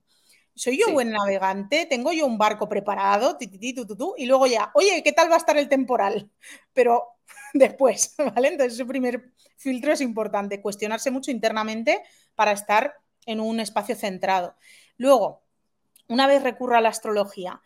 [0.55, 1.87] ¿Soy yo buen navegante?
[1.87, 3.38] ¿Tengo yo un barco preparado?
[3.40, 6.31] y luego ya, oye, ¿qué tal va a estar el temporal?
[6.72, 7.18] Pero
[7.55, 8.48] después, ¿vale?
[8.48, 12.03] Entonces ese primer filtro es importante, cuestionarse mucho internamente
[12.35, 12.94] para estar
[13.27, 14.57] en un espacio centrado.
[14.96, 15.44] Luego,
[16.09, 17.61] una vez recurro a la astrología,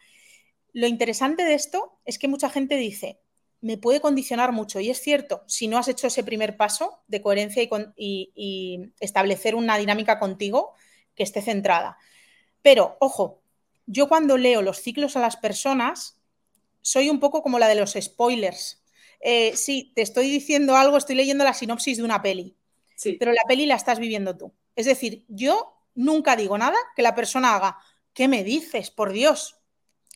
[0.73, 3.21] lo interesante de esto es que mucha gente dice,
[3.63, 4.81] me puede condicionar mucho.
[4.81, 7.63] Y es cierto, si no has hecho ese primer paso de coherencia
[7.97, 10.75] y, establecer una dinámica contigo
[11.15, 11.97] que esté centrada.
[12.61, 13.41] Pero, ojo,
[13.87, 16.21] yo cuando leo los ciclos a las personas,
[16.83, 18.83] soy un poco como la de los spoilers.
[19.21, 22.57] Eh, sí, te estoy diciendo algo, estoy leyendo la sinopsis de una peli,
[22.97, 23.13] sí.
[23.13, 24.53] pero la peli la estás viviendo tú.
[24.75, 27.79] Es decir, yo nunca digo nada que la persona haga.
[28.13, 28.91] ¿Qué me dices?
[28.91, 29.61] Por Dios.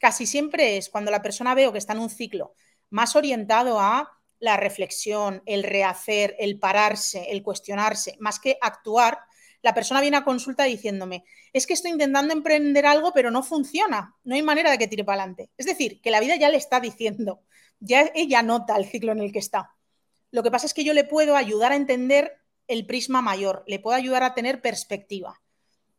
[0.00, 2.54] Casi siempre es cuando la persona veo que está en un ciclo
[2.90, 9.18] más orientado a la reflexión, el rehacer, el pararse, el cuestionarse, más que actuar,
[9.62, 14.14] la persona viene a consulta diciéndome, es que estoy intentando emprender algo, pero no funciona,
[14.24, 15.50] no hay manera de que tire para adelante.
[15.56, 17.40] Es decir, que la vida ya le está diciendo,
[17.80, 19.74] ya ella nota el ciclo en el que está.
[20.30, 22.34] Lo que pasa es que yo le puedo ayudar a entender
[22.68, 25.40] el prisma mayor, le puedo ayudar a tener perspectiva.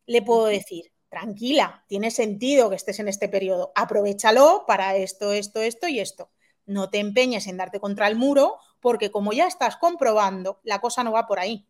[0.06, 5.62] Le puedo decir, tranquila, tiene sentido que estés en este periodo, aprovechalo para esto, esto,
[5.62, 6.30] esto y esto
[6.68, 11.04] no te empeñes en darte contra el muro, porque como ya estás comprobando, la cosa
[11.04, 11.66] no va por ahí.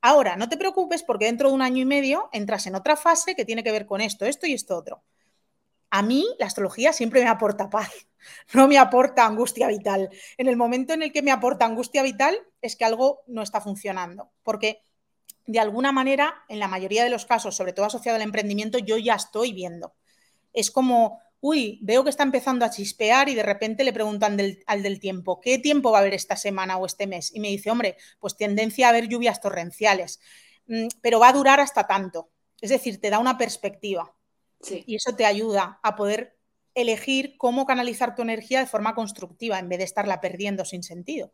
[0.00, 3.34] Ahora, no te preocupes porque dentro de un año y medio entras en otra fase
[3.34, 5.02] que tiene que ver con esto, esto y esto otro.
[5.90, 7.90] A mí la astrología siempre me aporta paz,
[8.54, 10.10] no me aporta angustia vital.
[10.38, 13.60] En el momento en el que me aporta angustia vital es que algo no está
[13.60, 14.82] funcionando, porque
[15.46, 18.96] de alguna manera, en la mayoría de los casos, sobre todo asociado al emprendimiento, yo
[18.96, 19.94] ya estoy viendo.
[20.52, 24.82] Es como uy, veo que está empezando a chispear y de repente le preguntan al
[24.82, 27.34] del tiempo, ¿qué tiempo va a haber esta semana o este mes?
[27.34, 30.20] Y me dice, hombre, pues tendencia a haber lluvias torrenciales,
[30.68, 32.30] mm, pero va a durar hasta tanto.
[32.60, 34.14] Es decir, te da una perspectiva
[34.86, 36.38] y eso te ayuda a poder
[36.76, 41.32] elegir cómo canalizar tu energía de forma constructiva en vez de estarla perdiendo sin sentido.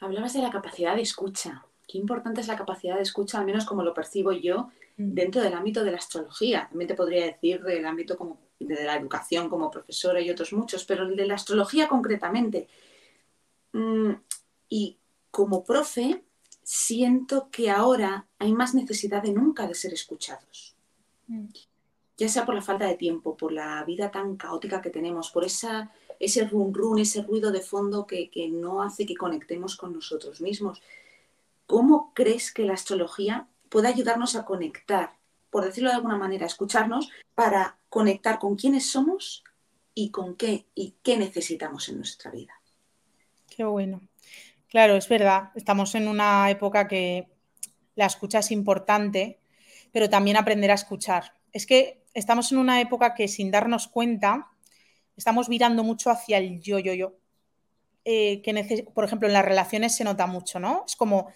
[0.00, 1.66] Hablabas de la capacidad de escucha.
[1.86, 5.12] Qué importante es la capacidad de escucha, al menos como lo percibo yo, mm.
[5.12, 6.66] dentro del ámbito de la astrología.
[6.70, 10.84] También te podría decir del ámbito como de la educación como profesora y otros muchos,
[10.84, 12.68] pero el de la astrología concretamente.
[13.72, 14.12] Mm,
[14.68, 14.98] y
[15.30, 16.22] como profe,
[16.62, 20.76] siento que ahora hay más necesidad de nunca de ser escuchados.
[21.26, 21.46] Mm.
[22.18, 25.44] Ya sea por la falta de tiempo, por la vida tan caótica que tenemos, por
[25.44, 29.94] esa, ese run run, ese ruido de fondo que, que no hace que conectemos con
[29.94, 30.82] nosotros mismos.
[31.66, 35.19] ¿Cómo crees que la astrología puede ayudarnos a conectar
[35.50, 39.44] por decirlo de alguna manera, escucharnos para conectar con quiénes somos
[39.94, 42.52] y con qué y qué necesitamos en nuestra vida.
[43.48, 44.00] Qué bueno.
[44.68, 45.50] Claro, es verdad.
[45.56, 47.28] Estamos en una época que
[47.96, 49.40] la escucha es importante,
[49.92, 51.34] pero también aprender a escuchar.
[51.52, 54.48] Es que estamos en una época que sin darnos cuenta
[55.16, 57.16] estamos virando mucho hacia el yo, yo, yo.
[58.04, 60.84] Que por ejemplo, en las relaciones se nota mucho, ¿no?
[60.86, 61.32] Es como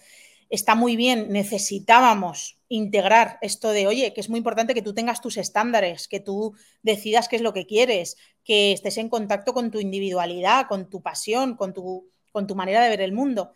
[0.49, 5.21] está muy bien, necesitábamos integrar esto de, oye, que es muy importante que tú tengas
[5.21, 9.71] tus estándares, que tú decidas qué es lo que quieres, que estés en contacto con
[9.71, 13.53] tu individualidad, con tu pasión, con tu, con tu manera de ver el mundo.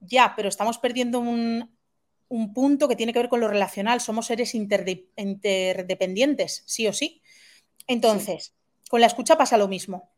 [0.00, 1.76] Ya, pero estamos perdiendo un,
[2.54, 4.00] punto que tiene que ver con lo relacional.
[4.00, 7.22] Somos seres interdependientes, sí o sí.
[7.86, 8.54] Entonces,
[8.90, 10.10] con la escucha pasa lo mismo.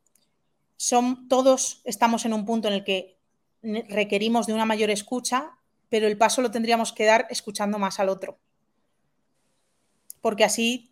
[0.76, 3.18] Son, todos estamos en un punto en el que
[3.62, 5.59] requerimos de una mayor escucha
[5.90, 8.38] pero el paso lo tendríamos que dar escuchando más al otro.
[10.22, 10.90] Porque así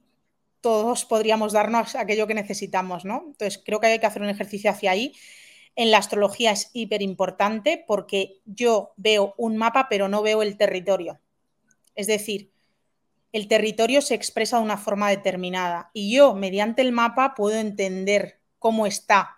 [0.61, 3.23] todos podríamos darnos aquello que necesitamos, ¿no?
[3.29, 5.15] Entonces, creo que hay que hacer un ejercicio hacia ahí.
[5.77, 10.57] En la astrología es hiper importante porque yo veo un mapa, pero no veo el
[10.57, 11.21] territorio.
[11.95, 12.53] Es decir,
[13.33, 18.41] el territorio se expresa de una forma determinada y yo, mediante el mapa, puedo entender
[18.59, 19.38] cómo está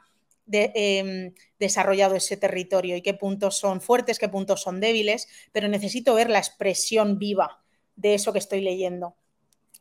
[0.53, 6.15] Em, desarrollado ese territorio y qué puntos son fuertes, qué puntos son débiles, pero necesito
[6.15, 7.63] ver la expresión viva
[7.97, 9.17] de eso que estoy leyendo.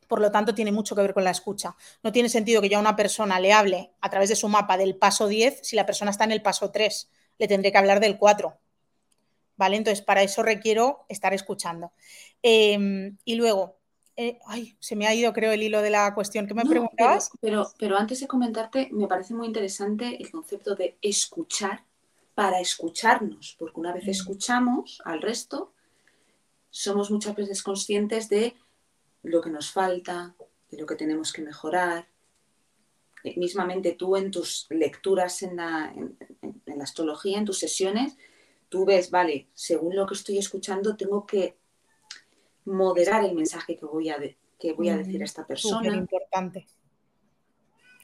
[0.08, 1.76] Por lo tanto, tiene mucho que ver con la escucha.
[2.04, 4.78] No tiene sentido que yo a una persona le hable a través de su mapa
[4.78, 7.12] del paso 10 si la persona está en el paso 3.
[7.38, 8.60] Le tendré que hablar del 4.
[9.56, 9.78] ¿Vale?
[9.78, 11.94] Entonces, para eso requiero estar escuchando.
[12.42, 13.79] Em, y luego,
[14.22, 17.32] eh, ay, se me ha ido, creo, el hilo de la cuestión que me preguntabas.
[17.40, 21.86] Pero, pero, antes de comentarte, me parece muy interesante el concepto de escuchar
[22.36, 24.10] para escucharnos, porque una vez mm.
[24.10, 25.72] escuchamos al resto,
[26.70, 28.56] somos muchas veces conscientes de
[29.24, 30.36] lo que nos falta,
[30.70, 32.10] de lo que tenemos que mejorar.
[33.24, 38.18] Eh, mismamente tú en tus lecturas en la, en la astrología, en tus sesiones,
[38.68, 41.59] tú ves, vale, según lo que estoy escuchando, tengo que
[42.70, 44.18] moderar el mensaje que voy a,
[44.58, 45.78] que voy a decir a esta persona.
[45.78, 46.68] Súper importante.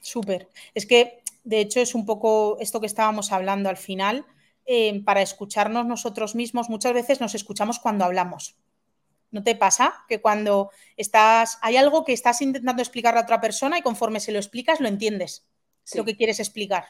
[0.02, 0.48] Súper.
[0.74, 4.26] Es que, de hecho, es un poco esto que estábamos hablando al final.
[4.66, 8.56] Eh, para escucharnos nosotros mismos, muchas veces nos escuchamos cuando hablamos.
[9.30, 13.78] ¿No te pasa que cuando estás, hay algo que estás intentando explicar a otra persona
[13.78, 15.46] y conforme se lo explicas lo entiendes,
[15.94, 16.86] lo que quieres explicar?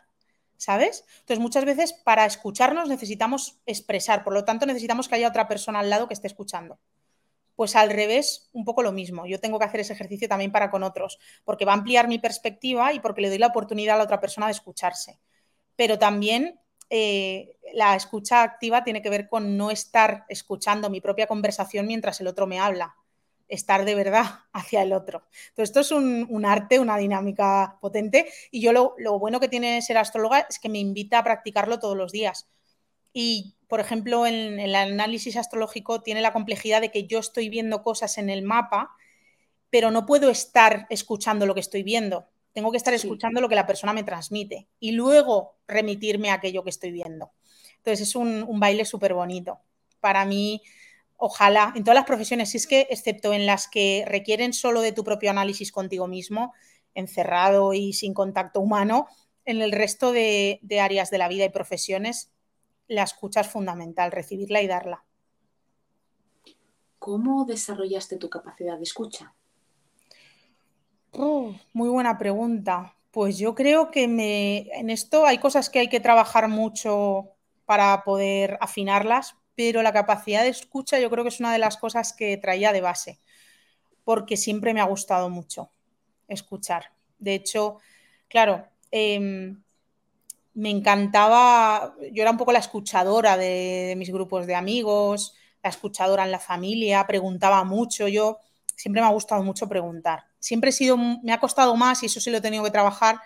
[0.56, 1.04] ¿Sabes?
[1.20, 5.80] Entonces muchas veces para escucharnos necesitamos expresar, por lo tanto necesitamos que haya otra persona
[5.80, 6.78] al lado que esté escuchando.
[7.57, 9.27] Pues al revés, un poco lo mismo.
[9.27, 12.19] Yo tengo que hacer ese ejercicio también para con otros, porque va a ampliar mi
[12.19, 15.19] perspectiva y porque le doy la oportunidad a la otra persona de escucharse.
[15.75, 21.27] Pero también eh, la escucha activa tiene que ver con no estar escuchando mi propia
[21.27, 22.97] conversación mientras el otro me habla,
[23.49, 25.27] estar de verdad hacia el otro.
[25.49, 29.99] Entonces, esto es un, arte, una dinámica potente y yo lo, bueno que tiene ser
[29.99, 32.49] astróloga es que me invita a practicarlo todos los días.
[33.12, 37.83] Y, por ejemplo, en, el análisis astrológico tiene la complejidad de que yo estoy viendo
[37.83, 38.90] cosas en el mapa,
[39.70, 42.29] pero no puedo estar escuchando lo que estoy viendo.
[42.52, 46.62] Tengo que estar escuchando lo que la persona me transmite y luego remitirme a aquello
[46.62, 47.33] que estoy viendo.
[47.79, 49.61] Entonces es un, baile súper bonito.
[50.00, 50.62] Para mí,
[51.16, 54.92] ojalá, en todas las profesiones, si es que, excepto en las que requieren solo de
[54.92, 56.55] tu propio análisis contigo mismo,
[56.94, 59.07] encerrado y sin contacto humano,
[59.44, 62.33] en el resto de, de áreas de la vida y profesiones,
[62.88, 65.05] la escucha es fundamental, recibirla y darla.
[66.99, 69.35] ¿Cómo desarrollaste tu capacidad de escucha?
[71.72, 72.94] muy buena pregunta.
[73.11, 77.31] Pues yo creo que me, en esto hay cosas que hay que trabajar mucho
[77.64, 81.79] para poder afinarlas, pero la capacidad de escucha yo creo que es una de las
[81.79, 83.20] cosas que traía de base,
[84.05, 85.70] porque siempre me ha gustado mucho
[86.29, 86.92] escuchar.
[87.18, 87.79] De hecho,
[88.29, 89.62] claro, em,
[90.57, 96.25] me encantaba, yo era un poco la escuchadora de, mis grupos de amigos, la escuchadora
[96.25, 98.38] en la familia, preguntaba mucho, yo
[98.75, 102.21] siempre me ha gustado mucho preguntar siempre he sido, me ha costado más, y eso
[102.21, 103.19] sí lo he tenido que trabajar,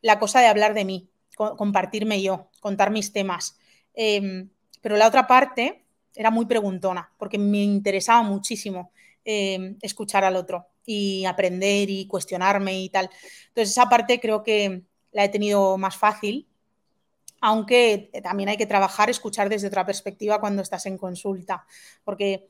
[0.00, 3.58] la cosa de hablar de mí, compartirme yo, contar mis temas.
[3.94, 4.48] Em,
[4.80, 8.92] pero la otra parte era muy preguntona, porque me interesaba muchísimo
[9.24, 13.10] em, escuchar al otro y aprender y cuestionarme y tal.
[13.48, 14.82] Entonces esa parte creo que
[15.12, 16.48] la he tenido más fácil,
[17.42, 21.66] aunque también hay que trabajar, escuchar desde otra perspectiva cuando estás en consulta,
[22.04, 22.48] porque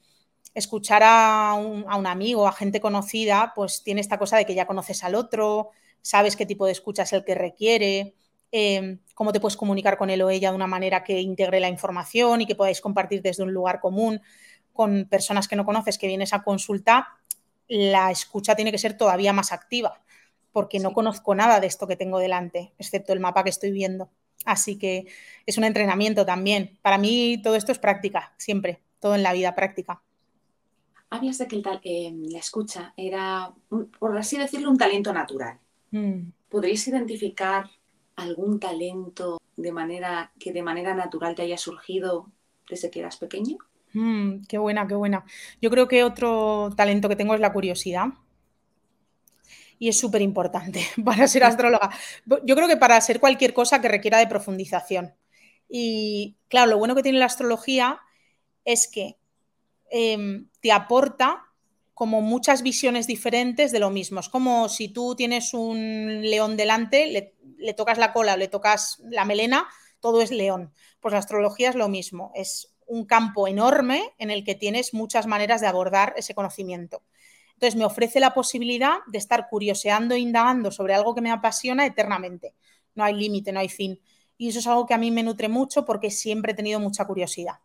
[0.55, 5.03] escuchar a un, amigo, a gente conocida, pues tiene esta cosa de que ya conoces
[5.03, 5.71] al otro,
[6.03, 8.15] sabes qué tipo de escucha es el que requiere,
[8.51, 11.71] em, cómo te puedes comunicar con él o ella de una manera que integre la
[11.71, 14.21] información y que podáis compartir desde un lugar común
[14.75, 17.09] con personas que no conoces que vienes a consulta,
[17.67, 20.03] la escucha tiene que ser todavía más activa,
[20.53, 24.11] porque no conozco nada de esto que tengo delante, excepto el mapa que estoy viendo.
[24.45, 25.07] Así que
[25.47, 26.79] es un entrenamiento también.
[26.83, 30.03] Para mí todo esto es práctica, siempre, todo en la vida práctica
[31.13, 33.53] habías de que eh, la escucha era,
[33.99, 35.59] por así decirlo, un talento natural.
[35.91, 36.31] Mm.
[36.49, 37.69] ¿Podrías identificar
[38.17, 42.29] algún talento de manera que de manera natural te haya surgido
[42.69, 43.59] desde que eras pequeño?
[43.93, 45.27] Mm, qué buena, qué buena.
[45.61, 48.07] Yo creo que otro talento que tengo es la curiosidad.
[49.83, 51.91] Y es súper importante para ser astróloga.
[52.45, 55.15] Yo creo que para ser cualquier cosa que requiera de profundización.
[55.69, 58.01] Y claro, lo bueno que tiene la astrología
[58.65, 59.17] es que
[59.95, 61.45] Em, te aporta
[61.93, 64.21] como muchas visiones diferentes de lo mismo.
[64.21, 69.27] Es como si tú tienes un león delante, le, tocas la cola le tocas la
[69.27, 69.69] melena,
[70.01, 70.73] todo es león.
[71.01, 75.27] Pues la astrología es lo mismo, es un campo enorme en el que tienes muchas
[75.27, 77.03] maneras de abordar ese conocimiento.
[77.63, 81.87] Entonces me ofrece la posibilidad de estar curioseando e indagando sobre algo que me apasiona
[81.87, 82.57] eternamente.
[82.97, 84.01] No hay límite, no hay fin.
[84.37, 87.05] Y eso es algo que a mí me nutre mucho porque siempre he tenido mucha
[87.05, 87.61] curiosidad.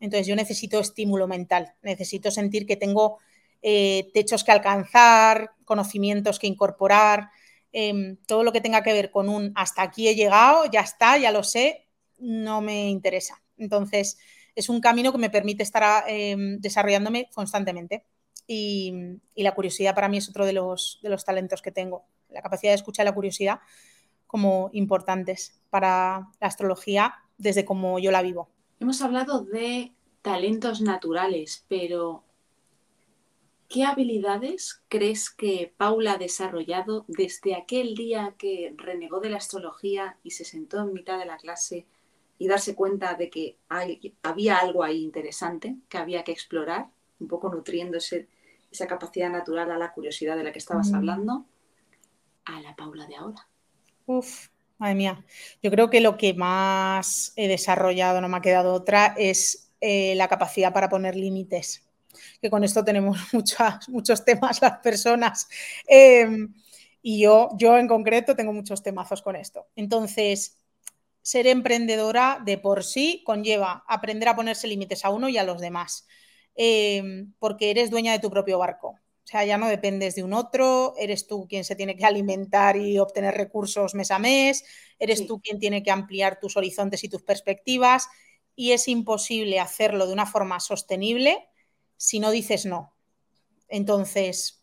[0.00, 3.18] Entonces yo necesito estímulo mental, necesito sentir que tengo
[3.60, 7.28] eh, techos que alcanzar, conocimientos que incorporar,
[7.72, 11.18] em, todo lo que tenga que ver con un hasta aquí he llegado, ya está,
[11.18, 11.86] ya lo sé,
[12.18, 13.42] no me interesa.
[13.58, 14.16] Entonces
[14.54, 18.06] es un camino que me permite estar em, desarrollándome constantemente.
[18.46, 22.04] Y, la curiosidad para mí es otro de los, de los talentos que tengo.
[22.28, 23.60] La capacidad de escuchar la curiosidad
[24.26, 28.48] como importantes para la astrología desde como yo la vivo.
[28.80, 32.24] Hemos hablado de talentos naturales, pero
[33.68, 40.16] ¿qué habilidades crees que Paula ha desarrollado desde aquel día que renegó de la astrología
[40.22, 41.86] y se sentó en mitad de la clase
[42.38, 43.56] y darse cuenta de que
[44.22, 46.88] había algo ahí interesante que había que explorar,
[47.20, 48.28] un poco nutriéndose
[48.72, 50.94] esa capacidad natural a la curiosidad de la que estabas mm.
[50.94, 51.46] hablando,
[52.46, 53.46] a la Paula de ahora?
[54.06, 54.48] Uf,
[54.82, 55.24] Madre mía,
[55.62, 60.14] yo creo que lo que más he desarrollado, no me ha quedado otra, es eh,
[60.16, 61.88] la capacidad para poner límites.
[62.40, 63.16] Que con esto tenemos
[63.88, 65.48] muchos temas las personas.
[65.86, 66.52] Em,
[67.00, 69.68] y yo, yo en concreto tengo muchos temazos con esto.
[69.76, 70.58] Entonces,
[71.22, 75.60] ser emprendedora de por sí conlleva aprender a ponerse límites a uno y a los
[75.60, 76.08] demás.
[76.54, 78.88] Em, porque eres dueña de tu propio barco.
[79.24, 82.76] O sea, ya no dependes de un otro, eres tú quien se tiene que alimentar
[82.76, 84.64] y obtener recursos mes a mes,
[84.98, 88.08] eres tú quien tiene que ampliar tus horizontes y tus perspectivas
[88.54, 91.48] y es imposible hacerlo de una forma sostenible
[91.96, 92.94] si no dices no.
[93.68, 94.62] Entonces,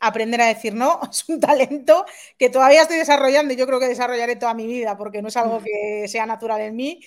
[0.00, 2.04] aprender a decir no es un talento
[2.38, 5.36] que todavía estoy desarrollando y yo creo que desarrollaré toda mi vida porque no es
[5.36, 7.00] algo que sea natural en mí,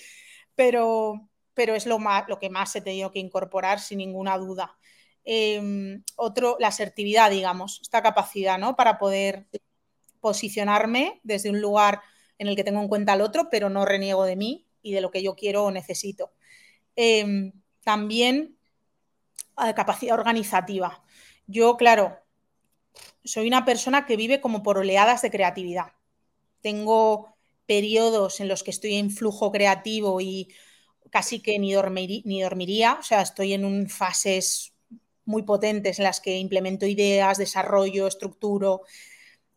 [0.54, 4.76] pero, pero es lo, más, lo que más he tenido que incorporar sin ninguna duda.
[5.24, 8.74] Em, otro, la asertividad, digamos, esta capacidad ¿no?
[8.76, 9.46] para poder
[10.20, 12.00] posicionarme desde un lugar
[12.38, 15.00] en el que tengo en cuenta al otro, pero no reniego de mí y de
[15.00, 16.32] lo que yo quiero o necesito.
[16.96, 17.52] Em,
[17.84, 18.56] también
[19.64, 21.02] eh, capacidad organizativa.
[21.46, 22.18] Yo, claro,
[23.24, 25.92] soy una persona que vive como por oleadas de creatividad.
[26.60, 27.36] Tengo
[27.66, 30.48] periodos en los que estoy en flujo creativo y
[31.12, 31.74] casi que ni,
[32.24, 34.72] ni dormiría, o sea, estoy en fases
[35.26, 38.80] muy potentes en las que implemento ideas, desarrollo, estructuro,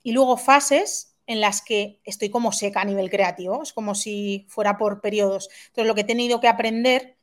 [0.04, 4.46] y luego fases en las que estoy como seca a nivel creativo, es como si
[4.50, 5.50] fuera por periodos.
[5.68, 7.18] Entonces, lo que he tenido que aprender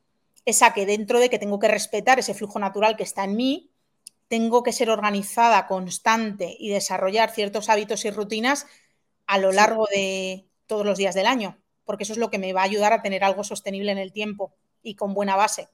[0.47, 3.37] es a que dentro de que tengo que respetar ese flujo natural que está en
[3.37, 3.71] mí,
[4.29, 8.67] tengo que ser organizada, constante y desarrollar ciertos hábitos y rutinas
[9.27, 12.53] a lo largo de todos los días del año, porque eso es lo que me
[12.53, 15.69] va a ayudar a tener algo sostenible en el tiempo y con buena base.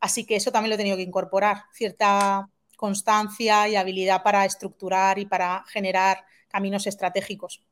[0.00, 5.18] Así que eso también lo he tenido que incorporar, cierta constancia y habilidad para estructurar
[5.18, 7.62] y para generar caminos estratégicos.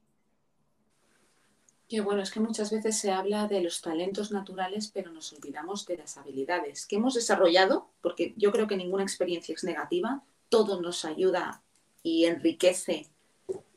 [1.89, 5.85] Qué bueno, es que muchas veces se habla de los talentos naturales, pero nos olvidamos
[5.87, 10.81] de las habilidades que hemos desarrollado, porque yo creo que ninguna experiencia es negativa, todo
[10.81, 11.63] nos ayuda
[12.03, 13.11] y enriquece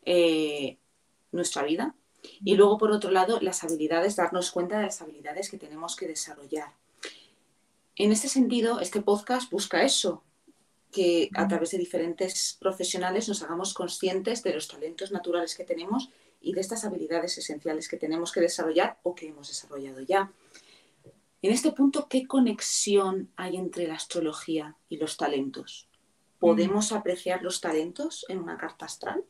[0.06, 0.78] eh,
[1.32, 1.95] nuestra vida.
[2.43, 6.07] Y luego, por otro lado, las habilidades, darnos cuenta de las habilidades que tenemos que
[6.07, 6.74] desarrollar.
[7.95, 10.24] En este sentido, este podcast busca eso,
[10.91, 16.09] que a través de diferentes profesionales nos hagamos conscientes de los talentos naturales que tenemos
[16.41, 20.32] y de estas habilidades esenciales que tenemos que desarrollar o que hemos desarrollado ya.
[21.41, 25.88] En este punto, ¿qué conexión hay entre la astrología y los talentos?
[26.39, 29.24] ¿Podemos apreciar los talentos en una carta astral?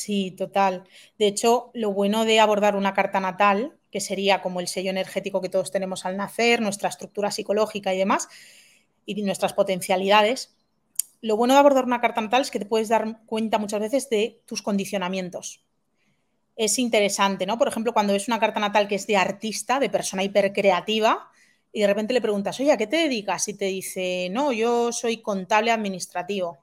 [0.00, 0.84] Sí, total.
[1.18, 5.40] De hecho, lo bueno de abordar una carta natal, que sería como el sello energético
[5.42, 8.28] que todos tenemos al nacer, nuestra estructura psicológica y demás,
[9.06, 10.56] y nuestras potencialidades,
[11.22, 14.10] lo bueno de abordar una carta natal es que te puedes dar cuenta muchas veces
[14.10, 15.64] de tus condicionamientos
[16.56, 17.58] es interesante, ¿no?
[17.58, 21.30] Por ejemplo, cuando ves una carta natal que es de artista, de persona hipercreativa,
[21.72, 23.48] y de repente le preguntas, oye, ¿a qué te dedicas?
[23.48, 26.61] Y te dice, no, yo soy contable administrativo.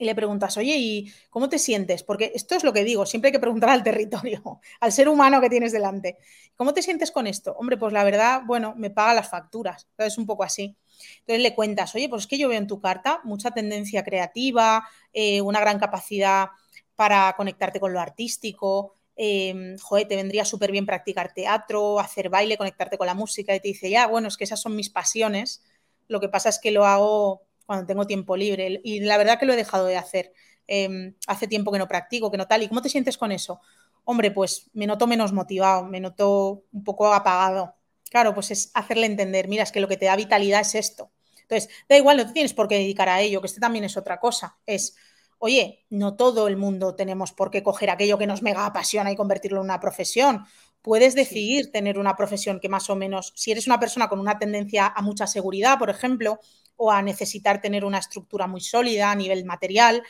[0.00, 2.04] Y le preguntas, oye, ¿y cómo te sientes?
[2.04, 5.40] Porque esto es lo que digo, siempre hay que preguntar al territorio, al ser humano
[5.40, 6.18] que tienes delante.
[6.54, 7.52] ¿Cómo te sientes con esto?
[7.58, 9.88] Hombre, pues la verdad, bueno, me paga las facturas.
[9.98, 10.76] Es un poco así.
[11.20, 14.88] Entonces le cuentas, oye, pues es que yo veo en tu carta mucha tendencia creativa,
[15.12, 16.50] eh, una gran capacidad
[16.94, 18.94] para conectarte con lo artístico.
[19.16, 23.60] Eh, joder, te vendría súper bien practicar teatro, hacer baile, conectarte con la música y
[23.60, 25.64] te dice, ya, bueno, es que esas son mis pasiones.
[26.06, 29.44] Lo que pasa es que lo hago cuando tengo tiempo libre y la verdad que
[29.44, 30.32] lo he dejado de hacer.
[30.66, 32.62] Em, hace tiempo que no practico, que no tal.
[32.62, 33.60] ¿Y cómo te sientes con eso?
[34.04, 37.74] Hombre, pues me noto menos motivado, me noto un poco apagado.
[38.10, 41.12] Claro, pues es hacerle entender, mira, es que lo que te da vitalidad es esto.
[41.42, 43.98] Entonces, da igual, no te tienes por qué dedicar a ello, que este también es
[43.98, 44.56] otra cosa.
[44.64, 44.96] Es,
[45.38, 49.16] oye, no todo el mundo tenemos por qué coger aquello que nos mega apasiona y
[49.16, 50.46] convertirlo en una profesión.
[50.80, 54.38] Puedes decidir tener una profesión que más o menos, si eres una persona con una
[54.38, 56.40] tendencia a mucha seguridad, por ejemplo,
[56.78, 60.02] o a necesitar tener una estructura muy sólida a nivel material,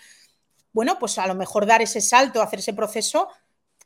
[0.72, 3.28] bueno, pues a lo mejor dar ese salto, hacer ese proceso,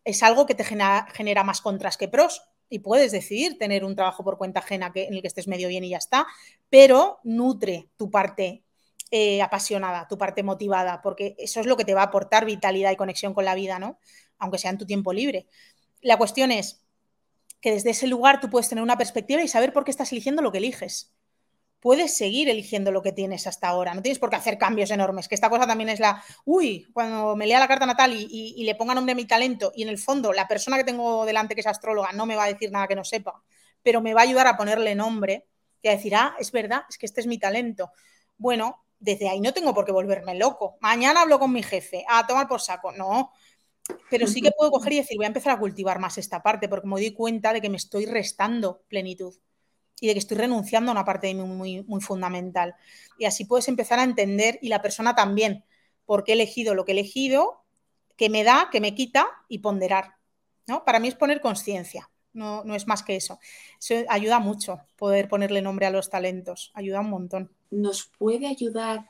[0.04, 4.24] es algo que te genera, más contras que pros y puedes decidir tener un trabajo
[4.24, 6.26] por cuenta ajena que, en el que estés medio bien y ya está,
[6.68, 8.64] pero nutre tu parte
[9.10, 12.90] eh, apasionada, tu parte motivada, porque eso es lo que te va a aportar vitalidad
[12.90, 13.98] y conexión con la vida, ¿no?
[14.38, 15.46] Aunque sea en tu tiempo libre.
[16.00, 16.84] La cuestión es
[17.60, 20.42] que desde ese lugar tú puedes tener una perspectiva y saber por qué estás eligiendo
[20.42, 21.12] lo que eliges.
[21.82, 25.26] Puedes seguir eligiendo lo que tienes hasta ahora, no tienes por qué hacer cambios enormes,
[25.26, 28.62] que esta cosa también es la, uy, cuando me lea la carta natal y, y
[28.62, 31.56] le ponga nombre a mi talento y en el fondo la persona que tengo delante
[31.56, 33.42] que es astróloga no me va a decir nada que no sepa,
[33.82, 35.48] pero me va a ayudar a ponerle nombre
[35.82, 37.90] y a decir, ah, es verdad, es que este es mi talento.
[38.38, 40.76] Bueno, desde ahí no tengo por qué volverme loco.
[40.80, 42.92] Mañana hablo con mi jefe, a tomar por saco.
[42.92, 43.32] No,
[44.08, 46.68] pero sí que puedo coger y decir, voy a empezar a cultivar más esta parte,
[46.68, 49.34] porque me doy cuenta de que me estoy restando plenitud
[50.02, 52.74] y de que estoy renunciando a una parte de mí muy, muy fundamental.
[53.18, 55.64] Y así puedes empezar a entender, y la persona también,
[56.06, 57.62] por qué he elegido lo que he elegido,
[58.16, 60.16] qué me da, qué me quita y ponderar.
[60.66, 60.84] ¿no?
[60.84, 63.38] Para mí es poner conciencia, no, no es más que eso.
[63.80, 67.52] Eso ayuda mucho, poder ponerle nombre a los talentos, ayuda un montón.
[67.70, 69.06] nos puede ayudar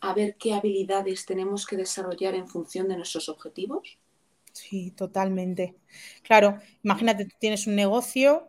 [0.00, 3.98] a ver qué habilidades tenemos que desarrollar en función de nuestros objetivos?
[4.52, 5.76] Sí, totalmente.
[6.22, 8.48] Claro, imagínate, tú tienes un negocio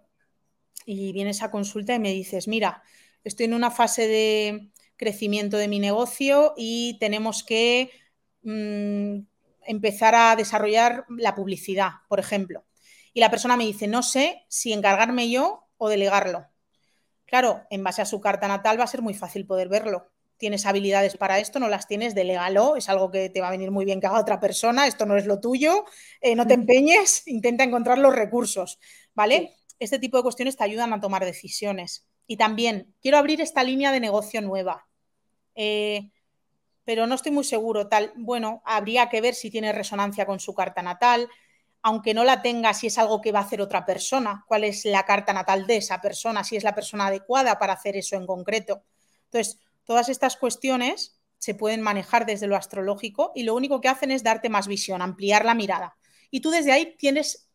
[0.86, 2.84] y vienes a consulta y me dices, mira,
[3.24, 7.92] estoy en una fase de crecimiento de mi negocio y tenemos que
[8.44, 9.20] mm,
[9.64, 12.66] empezar a desarrollar la publicidad, por ejemplo.
[13.14, 16.48] Y la persona me dice, no sé si encargarme yo o delegarlo.
[17.26, 20.12] Claro, en base a su carta natal va a ser muy fácil poder verlo.
[20.38, 23.72] Tienes habilidades para esto, no las tienes, delégalo, es algo que te va a venir
[23.72, 25.86] muy bien que haga otra persona, esto no es lo tuyo,
[26.22, 28.80] eh, no te empeñes, intenta encontrar los recursos,
[29.14, 29.59] ¿vale?
[29.80, 32.08] Este tipo de cuestiones te ayudan a tomar decisiones.
[32.28, 34.88] Y también, quiero abrir esta línea de negocio nueva,
[35.56, 36.12] eh,
[36.84, 40.54] pero no estoy muy seguro, tal, bueno, habría que ver si tiene resonancia con su
[40.54, 41.30] carta natal,
[41.82, 44.86] aunque no la tenga, si es algo que va a hacer otra persona, cuál es
[44.86, 48.26] la carta natal de esa persona, si es la persona adecuada para hacer eso en
[48.26, 48.84] concreto.
[49.26, 54.12] Entonces, todas estas cuestiones se pueden manejar desde lo astrológico y lo único que hacen
[54.12, 55.96] es darte más visión, ampliar la mirada.
[56.32, 57.50] Y tú desde ahí tienes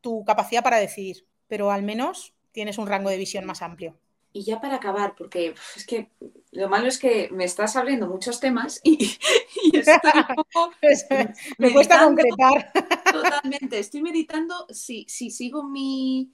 [0.00, 3.96] tu capacidad para decidir, pero al menos tienes un rango de visión más amplio.
[4.32, 6.10] Y ya para acabar, porque es que
[6.50, 9.16] lo malo es que me estás abriendo muchos temas y,
[9.72, 9.94] estoy
[11.58, 12.72] me cuesta concretar.
[13.04, 16.32] Totalmente, estoy meditando si, si sigo mi,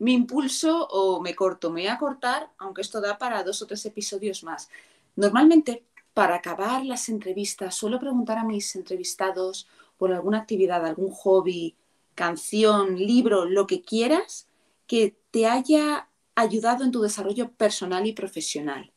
[0.00, 1.70] mi, impulso o me corto.
[1.70, 4.68] Me voy a cortar, aunque esto da para dos o tres episodios más.
[5.14, 11.76] Normalmente, para acabar las entrevistas, suelo preguntar a mis entrevistados por alguna actividad, algún hobby,
[12.16, 14.48] canción, libro, lo que quieras,
[14.86, 18.92] que te haya ayudado en tu desarrollo personal y profesional.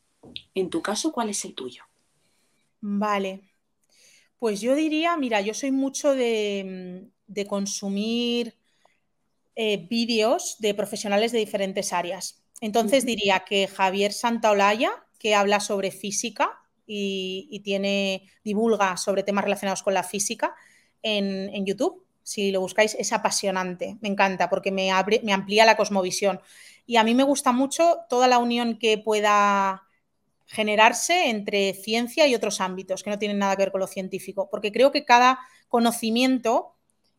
[0.54, 1.84] En tu caso, ¿cuál es el tuyo?
[2.80, 3.50] Vale.
[4.38, 7.10] Pues yo diría, mira, yo soy mucho de,
[7.48, 8.56] consumir
[9.54, 12.42] eh, vídeos de profesionales de diferentes áreas.
[12.60, 19.82] Entonces diría que Javier Santaolalla, que habla sobre física y, tiene, divulga sobre temas relacionados
[19.82, 20.54] con la física
[21.02, 22.04] en, en, YouTube.
[22.30, 26.40] Si lo buscáis, es apasionante, me encanta porque me, amplía la cosmovisión.
[26.86, 29.82] Y a mí me gusta mucho toda la unión que pueda
[30.46, 34.48] generarse entre ciencia y otros ámbitos que no tienen nada que ver con lo científico,
[34.48, 36.76] porque creo que cada conocimiento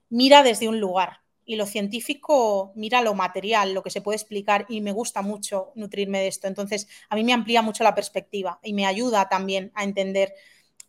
[0.07, 4.65] mira desde un lugar y lo científico mira lo material, lo que se puede explicar
[4.69, 6.47] y me gusta mucho nutrirme de esto.
[6.47, 10.33] Entonces, a mí me amplía mucho la perspectiva y me ayuda también a entender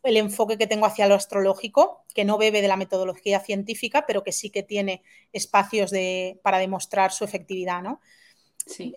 [0.03, 4.24] el enfoque que tengo hacia lo astrológico, que no bebe de la metodología científica, pero
[4.24, 8.00] que sí que tiene espacios de, para demostrar su efectividad, ¿no?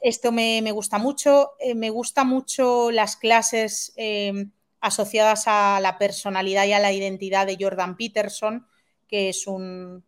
[0.01, 1.51] Esto me, gusta mucho.
[1.59, 7.47] Eh, me gusta mucho las clases em, asociadas a la personalidad y a la identidad
[7.47, 8.67] de Jordan Peterson,
[9.07, 10.03] que es un,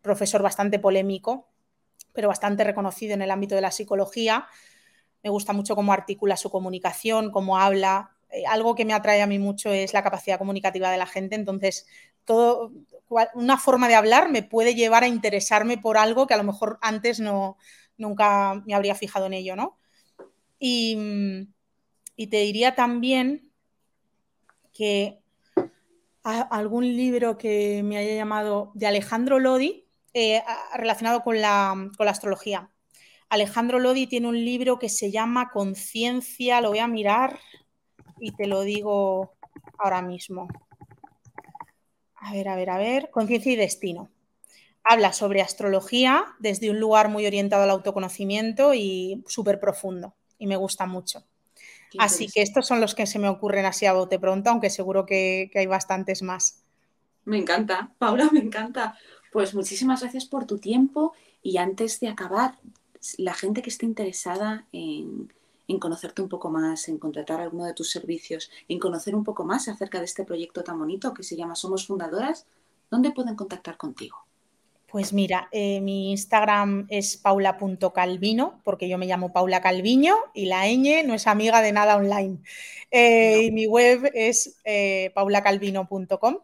[0.00, 1.48] profesor bastante polémico,
[2.12, 4.46] pero bastante reconocido en el ámbito de la psicología.
[5.22, 8.11] Me gusta mucho cómo articula su comunicación, cómo habla.
[8.32, 11.36] Eh, algo que me atrae a mí mucho es la capacidad comunicativa de la gente.
[11.36, 11.86] Entonces,
[12.24, 12.72] todo,
[13.34, 16.78] una forma de hablar me puede llevar a interesarme por algo que a lo mejor
[16.80, 17.58] antes no,
[17.98, 19.78] nunca me habría fijado en ello, ¿no?
[20.58, 21.48] Y,
[22.30, 23.50] te diría también
[24.72, 25.18] que
[26.22, 30.40] algún libro que me haya llamado de Alejandro Lodi eh,
[30.74, 32.70] relacionado con la, con la, astrología.
[33.28, 37.40] Alejandro Lodi tiene un libro que se llama Conciencia, lo voy a mirar
[38.22, 39.34] y te lo digo
[39.78, 40.48] ahora mismo.
[42.14, 44.08] A ver, a ver, a ver, Conciencia y Destino
[44.84, 50.14] habla sobre astrología desde un lugar muy orientado al autoconocimiento y súper profundo.
[50.38, 51.24] Y me gusta mucho.
[51.98, 55.04] Así que estos son los que se me ocurren así a bote pronto, aunque seguro
[55.04, 56.62] que, hay bastantes más.
[57.24, 58.96] Me encanta, Paula, me encanta.
[59.30, 61.12] Pues muchísimas gracias por tu tiempo
[61.42, 62.58] y antes de acabar,
[63.18, 65.32] la gente que esté interesada en,
[65.72, 69.44] en, conocerte un poco más, en contratar alguno de tus servicios, en conocer un poco
[69.44, 72.46] más acerca de este proyecto tan bonito que se llama Somos Fundadoras,
[72.90, 74.18] ¿dónde pueden contactar contigo?
[74.86, 80.66] Pues mira, eh, mi Instagram es paula.calvino, porque yo me llamo Paula Calviño y la
[80.66, 82.40] ñ no es amiga de nada online.
[82.90, 86.36] Eh, y mi web es eh, paulacalvino.com,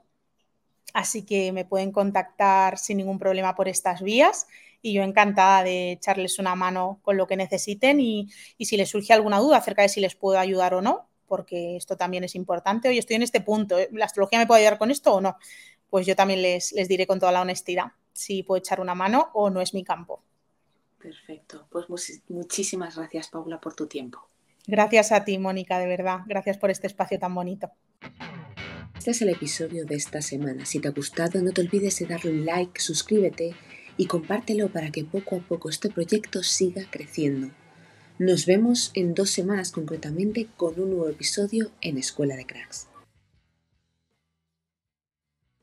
[0.94, 4.46] así que me pueden contactar sin ningún problema por estas vías
[4.80, 8.88] y yo encantada de echarles una mano con lo que necesiten y, y si les
[8.88, 12.34] surge alguna duda acerca de si les puedo ayudar o no, porque esto también es
[12.34, 12.88] importante.
[12.88, 15.36] Hoy estoy en este punto, ¿la astrología me puede ayudar con esto o no?
[15.90, 19.30] Pues yo también les, les diré con toda la honestidad si puedo echar una mano
[19.34, 20.22] o no es mi campo.
[20.98, 21.68] Perfecto.
[21.70, 21.86] Pues
[22.28, 24.28] muchísimas gracias, Paula, por tu tiempo.
[24.66, 26.20] Gracias a ti, Mónica, de verdad.
[26.26, 27.70] Gracias por este espacio tan bonito.
[28.96, 30.66] Este es el episodio de esta semana.
[30.66, 33.54] Si te ha gustado, no te olvides de darle un like, suscríbete
[33.98, 37.50] y compártelo para que poco a poco este proyecto siga creciendo.
[38.18, 42.86] Nos vemos en dos semanas concretamente con un nuevo episodio en Escuela de Cracks.